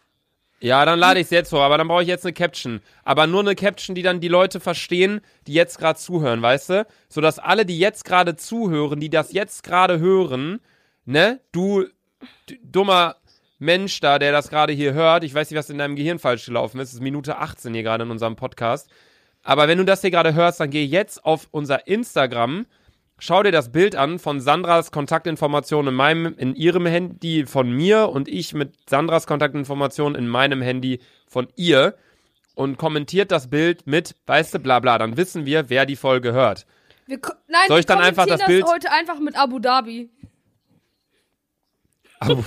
Ja, 0.60 0.84
dann 0.84 0.98
lade 0.98 1.20
ich 1.20 1.24
es 1.24 1.30
jetzt 1.30 1.52
hoch, 1.52 1.60
aber 1.60 1.76
dann 1.76 1.88
brauche 1.88 2.02
ich 2.02 2.08
jetzt 2.08 2.24
eine 2.24 2.32
Caption. 2.32 2.80
Aber 3.02 3.26
nur 3.26 3.40
eine 3.40 3.54
Caption, 3.54 3.94
die 3.94 4.02
dann 4.02 4.20
die 4.20 4.28
Leute 4.28 4.60
verstehen, 4.60 5.20
die 5.46 5.52
jetzt 5.52 5.78
gerade 5.78 5.98
zuhören, 5.98 6.40
weißt 6.40 6.70
du? 6.70 6.86
Sodass 7.08 7.38
alle, 7.38 7.66
die 7.66 7.78
jetzt 7.78 8.04
gerade 8.04 8.36
zuhören, 8.36 9.00
die 9.00 9.10
das 9.10 9.32
jetzt 9.32 9.62
gerade 9.62 9.98
hören, 9.98 10.60
ne, 11.04 11.40
du 11.52 11.84
dummer 12.62 13.16
Mensch 13.58 14.00
da, 14.00 14.18
der 14.18 14.32
das 14.32 14.48
gerade 14.48 14.72
hier 14.72 14.94
hört, 14.94 15.24
ich 15.24 15.34
weiß 15.34 15.50
nicht, 15.50 15.58
was 15.58 15.70
in 15.70 15.78
deinem 15.78 15.96
Gehirn 15.96 16.18
falsch 16.18 16.46
gelaufen 16.46 16.80
ist, 16.80 16.88
es 16.88 16.94
ist 16.94 17.00
Minute 17.00 17.36
18 17.38 17.74
hier 17.74 17.82
gerade 17.82 18.04
in 18.04 18.10
unserem 18.10 18.36
Podcast. 18.36 18.90
Aber 19.42 19.68
wenn 19.68 19.78
du 19.78 19.84
das 19.84 20.00
hier 20.00 20.10
gerade 20.10 20.34
hörst, 20.34 20.60
dann 20.60 20.70
geh 20.70 20.84
jetzt 20.84 21.24
auf 21.24 21.48
unser 21.50 21.86
Instagram, 21.86 22.66
schau 23.18 23.42
dir 23.42 23.52
das 23.52 23.72
Bild 23.72 23.96
an 23.96 24.18
von 24.18 24.40
Sandras 24.40 24.90
Kontaktinformationen 24.90 25.88
in 25.88 25.94
meinem, 25.94 26.34
in 26.38 26.54
ihrem 26.54 26.86
Handy 26.86 27.46
von 27.46 27.70
mir 27.70 28.08
und 28.10 28.28
ich 28.28 28.54
mit 28.54 28.74
Sandras 28.88 29.26
Kontaktinformationen 29.26 30.18
in 30.18 30.28
meinem 30.28 30.62
Handy 30.62 31.00
von 31.26 31.48
ihr 31.56 31.96
und 32.54 32.76
kommentiert 32.78 33.32
das 33.32 33.48
Bild 33.50 33.86
mit, 33.86 34.14
weißt 34.26 34.54
du, 34.54 34.58
bla 34.58 34.80
bla. 34.80 34.98
Dann 34.98 35.16
wissen 35.16 35.46
wir, 35.46 35.70
wer 35.70 35.86
die 35.86 35.96
Folge 35.96 36.32
hört. 36.32 36.66
Wir 37.06 37.18
Nein, 37.48 37.60
Soll 37.68 37.80
ich 37.80 37.88
wir 37.88 37.96
dann 37.96 38.04
einfach 38.04 38.24
kommentieren 38.24 38.38
das 38.38 38.46
Bild- 38.46 38.66
heute 38.66 38.90
einfach 38.92 39.18
mit 39.18 39.36
Abu 39.36 39.58
Dhabi. 39.58 40.10
Abu 42.20 42.42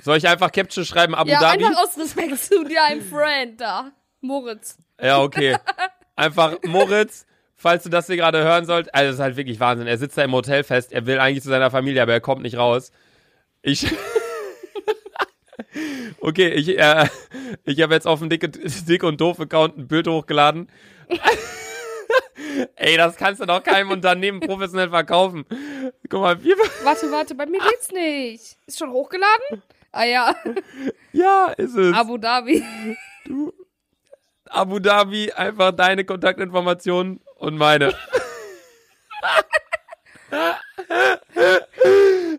Soll 0.00 0.16
ich 0.16 0.28
einfach 0.28 0.50
Caption 0.50 0.84
schreiben, 0.84 1.14
Abu 1.14 1.30
ja, 1.30 1.40
Dhabi? 1.40 1.64
einfach 1.64 1.82
aus 1.82 1.96
Respekt 1.98 2.38
zu 2.38 2.64
deinem 2.64 3.02
Friend 3.02 3.60
da. 3.60 3.92
Moritz. 4.20 4.78
Ja, 5.00 5.20
okay. 5.20 5.56
Einfach 6.16 6.56
Moritz, 6.64 7.26
falls 7.62 7.84
du 7.84 7.88
das 7.88 8.06
hier 8.06 8.16
gerade 8.16 8.42
hören 8.42 8.66
sollst. 8.66 8.94
Also, 8.94 9.06
das 9.06 9.14
ist 9.14 9.20
halt 9.20 9.36
wirklich 9.36 9.60
Wahnsinn. 9.60 9.86
Er 9.86 9.96
sitzt 9.96 10.18
da 10.18 10.24
im 10.24 10.32
Hotel 10.32 10.64
fest. 10.64 10.92
Er 10.92 11.06
will 11.06 11.18
eigentlich 11.18 11.42
zu 11.42 11.48
seiner 11.48 11.70
Familie, 11.70 12.02
aber 12.02 12.12
er 12.12 12.20
kommt 12.20 12.42
nicht 12.42 12.56
raus. 12.56 12.92
Ich. 13.62 13.86
okay, 16.20 16.48
ich, 16.48 16.76
äh, 16.76 17.06
ich 17.64 17.80
habe 17.80 17.94
jetzt 17.94 18.06
auf 18.06 18.18
dem 18.18 18.28
Dick, 18.28 18.46
Dick 18.86 19.04
und 19.04 19.20
Doof-Account 19.20 19.78
ein 19.78 19.86
Bild 19.86 20.08
hochgeladen. 20.08 20.68
Ey, 22.76 22.96
das 22.96 23.16
kannst 23.16 23.40
du 23.40 23.46
doch 23.46 23.62
keinem 23.62 23.90
Unternehmen 23.90 24.40
professionell 24.40 24.90
verkaufen. 24.90 25.46
Guck 26.08 26.20
mal, 26.20 26.42
wir. 26.42 26.56
Warte, 26.82 27.10
warte, 27.10 27.34
bei 27.34 27.46
mir 27.46 27.60
geht's 27.60 27.90
nicht. 27.90 28.56
Ist 28.66 28.78
schon 28.78 28.90
hochgeladen? 28.90 29.62
Ah 29.92 30.04
ja, 30.04 30.34
Ja, 31.12 31.52
ist 31.56 31.76
es. 31.76 31.94
Abu 31.94 32.18
Dhabi. 32.18 32.62
Abu 34.46 34.80
Dhabi, 34.80 35.32
einfach 35.32 35.72
deine 35.72 36.04
Kontaktinformationen 36.04 37.20
und 37.42 37.56
meine. 37.58 37.92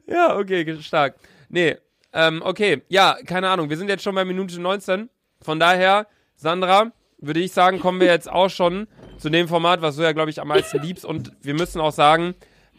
ja, 0.08 0.38
okay, 0.38 0.82
stark. 0.82 1.16
Nee, 1.50 1.78
ähm, 2.13 2.42
okay, 2.44 2.82
ja, 2.88 3.18
keine 3.26 3.50
Ahnung, 3.50 3.70
wir 3.70 3.78
sind 3.78 3.89
jetzt 3.89 4.04
schon 4.04 4.16
bei 4.16 4.24
Minute 4.24 4.60
19. 4.62 5.10
Von 5.42 5.60
daher, 5.60 6.08
Sandra, 6.36 6.94
würde 7.18 7.42
ich 7.42 7.52
sagen, 7.52 7.82
kommen 7.82 8.00
wir 8.00 8.08
jetzt 8.08 8.32
auch 8.32 8.50
schon 8.50 8.88
zu 9.18 9.30
dem 9.30 9.50
Format, 9.50 9.82
was 9.82 9.98
du 9.98 10.04
ja, 10.04 10.13
glaube 10.13 10.30
ich, 10.30 10.39
am 10.39 10.48
meisten 10.48 10.82
liebst. 10.82 11.04
Und 11.04 11.34
wir 11.42 11.54
müssen 11.54 11.82
auch 11.82 11.92
sagen, 11.92 12.34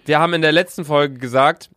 wir 0.07 0.19
haben 0.19 0.33
in 0.33 0.43
der 0.43 0.53
letzten 0.53 0.87
Folge 0.87 1.19
gesagt, 1.19 1.71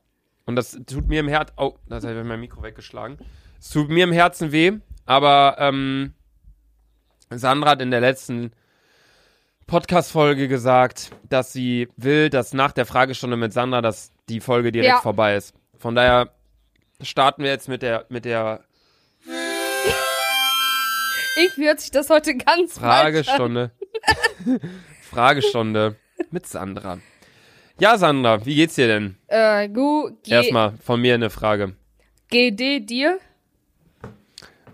und 0.45 0.55
das 0.55 0.79
tut 0.87 1.09
mir 1.09 1.19
im 1.19 1.27
Herzen, 1.27 1.53
oh, 1.57 1.75
da 1.87 1.97
habe 1.97 2.19
ich 2.19 2.25
mein 2.25 2.39
Mikro 2.39 2.63
weggeschlagen. 2.63 3.17
Es 3.59 3.69
tut 3.69 3.89
mir 3.89 4.05
im 4.05 4.13
Herzen 4.13 4.53
weh, 4.53 4.71
aber, 5.05 5.57
ähm, 5.59 6.13
Sandra 7.29 7.71
hat 7.71 7.81
in 7.81 7.91
der 7.91 7.99
letzten 7.99 8.53
Podcast-Folge 9.67 10.47
gesagt, 10.47 11.11
dass 11.29 11.51
sie 11.53 11.89
will, 11.97 12.29
dass 12.29 12.53
nach 12.53 12.71
der 12.71 12.85
Fragestunde 12.85 13.35
mit 13.37 13.51
Sandra, 13.53 13.81
dass 13.81 14.11
die 14.29 14.39
Folge 14.39 14.71
direkt 14.71 14.89
Ja. 14.93 15.01
vorbei 15.01 15.35
ist. 15.35 15.53
Von 15.77 15.93
daher 15.93 16.31
starten 17.01 17.43
wir 17.43 17.49
jetzt 17.51 17.67
mit 17.67 17.81
der, 17.81 18.05
mit 18.09 18.25
der 18.25 18.61
Irgendwie 21.37 21.67
hört 21.67 21.79
sich 21.81 21.91
das 21.91 22.09
heute 22.09 22.35
ganz. 22.35 22.79
Fragestunde. 22.79 23.71
Fragestunde 25.01 25.95
mit 26.31 26.47
Sandra. 26.47 26.99
Ja, 27.79 27.97
Sandra, 27.97 28.43
wie 28.45 28.55
geht's 28.55 28.75
dir 28.75 28.87
denn? 28.87 29.17
Äh, 29.27 29.69
gu, 29.69 30.09
G, 30.23 30.31
Erstmal 30.31 30.73
von 30.83 30.99
mir 30.99 31.13
eine 31.13 31.29
Frage. 31.29 31.75
GD 32.29 32.79
dir? 32.79 33.19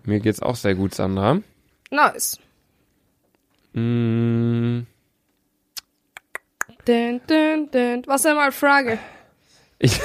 Mir 0.06 0.20
geht's 0.22 0.42
auch 0.42 0.56
sehr 0.56 0.76
gut, 0.76 0.94
Sandra. 0.96 1.40
Nice. 1.92 2.40
Mm, 3.74 4.86
Dun, 6.86 7.22
dun, 7.28 7.72
dun. 7.72 8.04
Was 8.08 8.24
denn 8.24 8.36
mal 8.36 8.52
Frage? 8.52 9.00
ich 9.80 10.00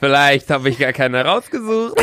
Vielleicht 0.00 0.50
habe 0.50 0.68
ich 0.70 0.78
gar 0.78 0.92
keine 0.92 1.24
rausgesucht. 1.24 2.00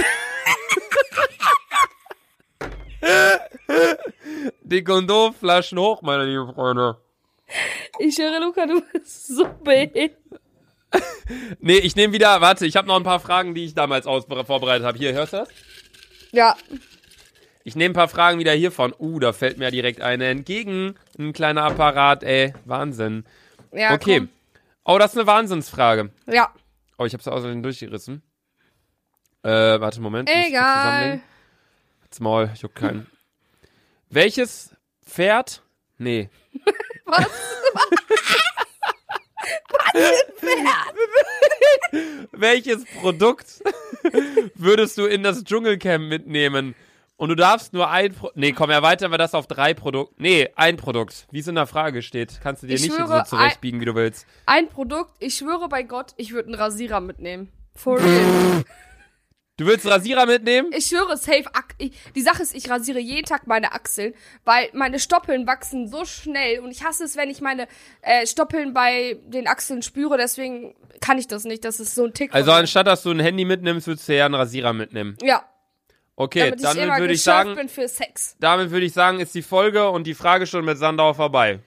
Die 4.63 4.83
Kondomflaschen 4.83 5.77
hoch, 5.77 6.01
meine 6.01 6.25
lieben 6.25 6.53
Freunde. 6.53 6.97
Ich 7.99 8.17
höre, 8.17 8.39
Luca, 8.39 8.65
du 8.65 8.81
bist 8.91 9.27
so 9.27 9.47
behindert. 9.63 10.17
Nee, 11.59 11.77
ich 11.77 11.95
nehme 11.95 12.13
wieder, 12.13 12.41
warte, 12.41 12.65
ich 12.65 12.75
habe 12.75 12.87
noch 12.87 12.95
ein 12.97 13.03
paar 13.03 13.19
Fragen, 13.19 13.55
die 13.55 13.65
ich 13.65 13.73
damals 13.73 14.05
aus 14.05 14.25
vorbereitet 14.25 14.85
habe. 14.85 14.97
Hier, 14.97 15.13
hörst 15.13 15.33
du 15.33 15.37
das? 15.37 15.49
Ja, 16.31 16.55
Ich 17.63 17.75
nehme 17.75 17.91
ein 17.91 17.95
paar 17.95 18.07
Fragen 18.09 18.39
wieder 18.39 18.51
hiervon. 18.53 18.93
Uh, 18.97 19.19
da 19.19 19.33
fällt 19.33 19.57
mir 19.57 19.71
direkt 19.71 20.01
eine 20.01 20.27
entgegen. 20.27 20.95
Ein 21.17 21.33
kleiner 21.33 21.63
Apparat, 21.63 22.23
ey. 22.23 22.53
Wahnsinn. 22.65 23.25
Ja, 23.71 23.93
Okay. 23.93 24.19
komm. 24.19 24.29
Oh, 24.85 24.97
das 24.97 25.11
ist 25.13 25.17
eine 25.17 25.27
Wahnsinnsfrage. 25.27 26.11
Ja, 26.27 26.53
Oh, 26.97 27.05
ich 27.05 27.13
hab's 27.13 27.27
außerdem 27.27 27.63
durchgerissen. 27.63 28.21
Äh, 29.43 29.49
warte, 29.49 29.99
Moment. 29.99 30.29
ich 30.29 30.47
egal. 30.47 31.21
Halt's 32.01 32.19
Maul, 32.19 32.51
juckt 32.61 32.75
keinen. 32.75 33.07
Welches 34.09 34.75
Pferd? 35.05 35.63
Nee. 35.97 36.29
Was? 37.05 37.27
Welches 42.31 42.85
Produkt 42.85 43.61
würdest 44.55 44.97
du 44.97 45.05
in 45.05 45.23
das 45.23 45.43
Dschungelcamp 45.43 46.05
mitnehmen? 46.07 46.75
Und 47.15 47.29
du 47.29 47.35
darfst 47.35 47.73
nur 47.73 47.89
ein 47.89 48.13
Pro 48.13 48.31
Nee, 48.35 48.51
komm, 48.53 48.69
erweitern 48.69 49.11
wir 49.11 49.17
das 49.17 49.33
auf 49.33 49.47
drei 49.47 49.73
Produkte. 49.73 50.15
Nee, 50.17 50.49
ein 50.55 50.77
Produkt. 50.77 51.27
Wie 51.31 51.39
es 51.39 51.47
in 51.47 51.55
der 51.55 51.67
Frage 51.67 52.01
steht. 52.01 52.39
Kannst 52.41 52.63
du 52.63 52.67
dir 52.67 52.73
Ich 52.73 52.81
nicht 52.81 52.95
schwöre, 52.95 53.23
so 53.25 53.37
zurechtbiegen, 53.37 53.79
wie 53.79 53.85
du 53.85 53.95
willst. 53.95 54.25
Ein 54.45 54.67
Produkt, 54.67 55.11
ich 55.19 55.35
schwöre 55.35 55.69
bei 55.69 55.83
Gott, 55.83 56.13
ich 56.17 56.33
würde 56.33 56.47
einen 56.49 56.55
Rasierer 56.55 56.99
mitnehmen. 56.99 57.51
For 57.75 57.99
real. 57.99 58.63
Du 59.57 59.67
willst 59.67 59.85
Rasierer 59.85 60.25
mitnehmen? 60.25 60.71
Ich 60.75 60.87
schwöre, 60.87 61.15
safe. 61.15 61.43
Die 62.15 62.21
Sache 62.21 62.41
ist, 62.41 62.55
ich 62.55 62.71
rasiere 62.71 62.97
jeden 62.97 63.25
Tag 63.25 63.45
meine 63.45 63.73
Achseln, 63.73 64.15
weil 64.45 64.69
meine 64.73 64.97
Stoppeln 64.97 65.45
wachsen 65.45 65.87
so 65.87 66.05
schnell 66.05 66.59
und 66.61 66.71
ich 66.71 66.83
hasse 66.83 67.03
es, 67.03 67.15
wenn 67.15 67.29
ich 67.29 67.39
meine 67.39 67.67
äh, 68.01 68.25
Stoppeln 68.25 68.73
bei 68.73 69.19
den 69.27 69.47
Achseln 69.47 69.83
spüre. 69.83 70.17
Deswegen 70.17 70.73
kann 71.01 71.19
ich 71.19 71.27
das 71.27 71.43
nicht. 71.43 71.63
Das 71.65 71.79
ist 71.79 71.93
so 71.93 72.05
ein 72.05 72.15
Tick. 72.15 72.33
Also 72.33 72.51
anstatt 72.51 72.87
dass 72.87 73.03
du 73.03 73.11
ein 73.11 73.19
Handy 73.19 73.45
mitnimmst, 73.45 73.85
würdest 73.85 74.09
du 74.09 74.15
ja 74.15 74.25
einen 74.25 74.33
Rasierer 74.33 74.73
mitnehmen. 74.73 75.17
ja, 75.21 75.43
Okay, 76.15 76.51
damit 76.51 76.59
ich 76.59 76.87
dann 76.87 76.99
würde 76.99 77.13
ich 77.13 77.23
sagen, 77.23 77.55
bin 77.55 77.69
für 77.69 77.87
Sex. 77.87 78.35
damit 78.39 78.69
würde 78.69 78.85
ich 78.85 78.93
sagen, 78.93 79.19
ist 79.19 79.33
die 79.33 79.41
Folge 79.41 79.89
und 79.89 80.05
die 80.05 80.13
Fragestunde 80.13 80.65
mit 80.65 80.77
Sandauer 80.77 81.15
vorbei. 81.15 81.59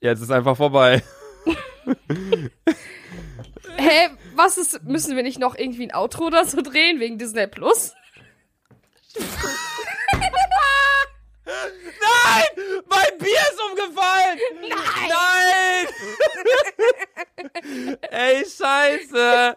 Jetzt 0.00 0.20
ist 0.20 0.30
einfach 0.32 0.56
vorbei. 0.56 1.02
Hä, 3.76 4.08
was 4.34 4.58
ist? 4.58 4.82
Müssen 4.82 5.14
wir 5.14 5.22
nicht 5.22 5.38
noch 5.38 5.56
irgendwie 5.56 5.86
ein 5.86 5.94
Outro 5.94 6.26
oder 6.26 6.44
so 6.44 6.60
drehen 6.60 6.98
wegen 7.00 7.18
Disney 7.18 7.46
Plus? 7.46 7.94
Nein! 11.44 12.44
Mein 12.88 13.18
Bier 13.18 13.42
ist 13.50 13.60
umgefallen! 13.70 14.38
Nein! 15.08 15.86
Ey, 18.10 18.44
scheiße! 18.44 19.56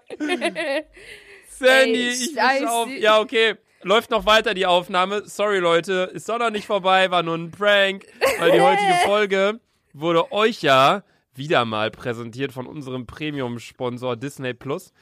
Sandy, 1.57 2.07
Ey, 2.07 2.13
ich 2.55 2.61
muss 2.61 2.69
auf. 2.69 2.89
Ja, 2.89 3.19
okay. 3.19 3.55
Läuft 3.83 4.11
noch 4.11 4.25
weiter 4.25 4.53
die 4.53 4.65
Aufnahme. 4.65 5.23
Sorry, 5.25 5.59
Leute. 5.59 6.09
Ist 6.13 6.29
doch 6.29 6.39
noch 6.39 6.51
nicht 6.51 6.65
vorbei, 6.65 7.11
war 7.11 7.21
nur 7.23 7.35
ein 7.35 7.51
Prank. 7.51 8.05
Weil 8.39 8.51
die 8.51 8.61
heutige 8.61 8.93
Folge 9.05 9.59
wurde 9.93 10.31
euch 10.31 10.61
ja 10.61 11.03
wieder 11.35 11.65
mal 11.65 11.91
präsentiert 11.91 12.53
von 12.53 12.65
unserem 12.67 13.05
Premium-Sponsor 13.05 14.15
Disney 14.15 14.53
Plus. 14.53 14.93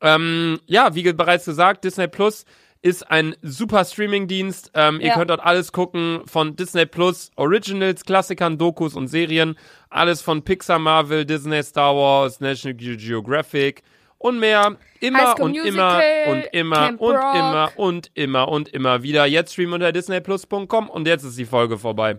Ähm, 0.00 0.60
ja, 0.66 0.94
wie 0.94 1.12
bereits 1.12 1.44
gesagt, 1.44 1.84
Disney 1.84 2.08
Plus 2.08 2.44
ist 2.82 3.10
ein 3.10 3.34
super 3.42 3.84
Streaming-Dienst. 3.84 4.70
Ähm, 4.74 5.00
Ihr 5.00 5.08
Ja. 5.08 5.14
könnt 5.14 5.30
dort 5.30 5.40
alles 5.40 5.72
gucken 5.72 6.22
von 6.26 6.56
Disney 6.56 6.86
Plus, 6.86 7.30
Originals, 7.36 8.04
Klassikern, 8.04 8.58
Dokus 8.58 8.94
und 8.94 9.08
Serien. 9.08 9.56
Alles 9.88 10.20
von 10.22 10.42
Pixar, 10.42 10.78
Marvel, 10.78 11.24
Disney, 11.24 11.62
Star 11.62 11.94
Wars, 11.96 12.40
National 12.40 12.74
Ge- 12.74 12.96
Geographic 12.96 13.82
und 14.18 14.38
mehr. 14.38 14.76
Immer 15.00 15.38
und 15.40 15.52
Musical, 15.52 16.02
immer 16.02 16.32
und 16.32 16.44
immer 16.52 16.76
Camp 16.86 17.00
und 17.00 17.16
Rock. 17.16 17.34
immer 17.34 17.72
und 17.76 18.10
immer 18.14 18.48
und 18.48 18.68
immer 18.68 19.02
wieder. 19.02 19.26
Jetzt 19.26 19.52
streamen 19.52 19.74
unter 19.74 19.92
disneyplus.com 19.92 20.88
und 20.88 21.06
jetzt 21.06 21.24
ist 21.24 21.38
die 21.38 21.44
Folge 21.44 21.78
vorbei. 21.78 22.18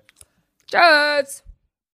Tschüss. 0.70 1.44